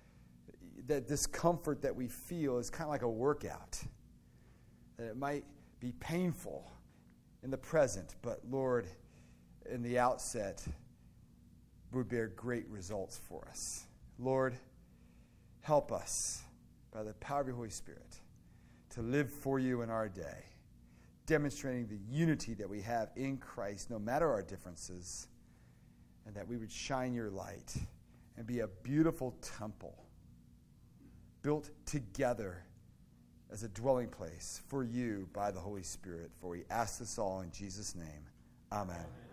that 0.89 1.07
this 1.07 1.21
discomfort 1.21 1.83
that 1.83 1.95
we 1.95 2.09
feel 2.09 2.59
is 2.59 2.69
kind 2.69 2.87
of 2.87 2.91
like 2.91 3.03
a 3.03 3.09
workout, 3.09 3.81
that 4.97 5.11
it 5.11 5.17
might 5.17 5.45
be 5.79 5.93
painful 6.01 6.69
in 7.45 7.51
the 7.51 7.57
present, 7.57 8.17
but 8.23 8.41
Lord, 8.51 8.89
in 9.71 9.83
the 9.83 10.01
outset, 10.01 10.67
would 11.93 12.09
bear 12.09 12.27
great 12.27 12.67
results 12.69 13.21
for 13.29 13.47
us. 13.49 13.87
Lord, 14.19 14.57
help 15.61 15.93
us 15.93 16.43
by 16.95 17.03
the 17.03 17.13
power 17.15 17.41
of 17.41 17.49
your 17.49 17.57
Holy 17.57 17.71
Spirit 17.71 18.21
to 18.91 19.03
live 19.03 19.29
for 19.29 19.59
you 19.59 19.83
in 19.83 19.91
our 19.91 20.09
day, 20.09 20.45
demonstrating 21.27 21.89
the 21.89 21.99
unity 22.09 22.55
that 22.55 22.71
we 22.71 22.81
have 22.81 23.11
in 23.17 23.37
Christ, 23.37 23.91
no 23.91 23.99
matter 23.99 24.31
our 24.31 24.43
differences, 24.43 25.27
and 26.25 26.35
that 26.37 26.47
we 26.47 26.57
would 26.57 26.71
shine 26.71 27.13
your 27.13 27.31
light 27.31 27.75
and 28.37 28.47
be 28.47 28.61
a 28.61 28.69
beautiful 28.85 29.35
temple 29.43 30.05
built 31.43 31.71
together 31.85 32.63
as 33.53 33.65
a 33.65 33.69
dwelling 33.69 34.09
place 34.09 34.63
for 34.69 34.85
you 34.85 35.29
by 35.33 35.51
the 35.51 35.61
Holy 35.61 35.83
Spirit. 35.83 36.31
For 36.41 36.49
we 36.49 36.65
ask 36.71 37.01
this 37.01 37.19
all 37.19 37.41
in 37.41 37.51
Jesus' 37.51 37.95
name. 37.95 38.07
Amen. 38.73 38.97
Amen. 38.97 39.24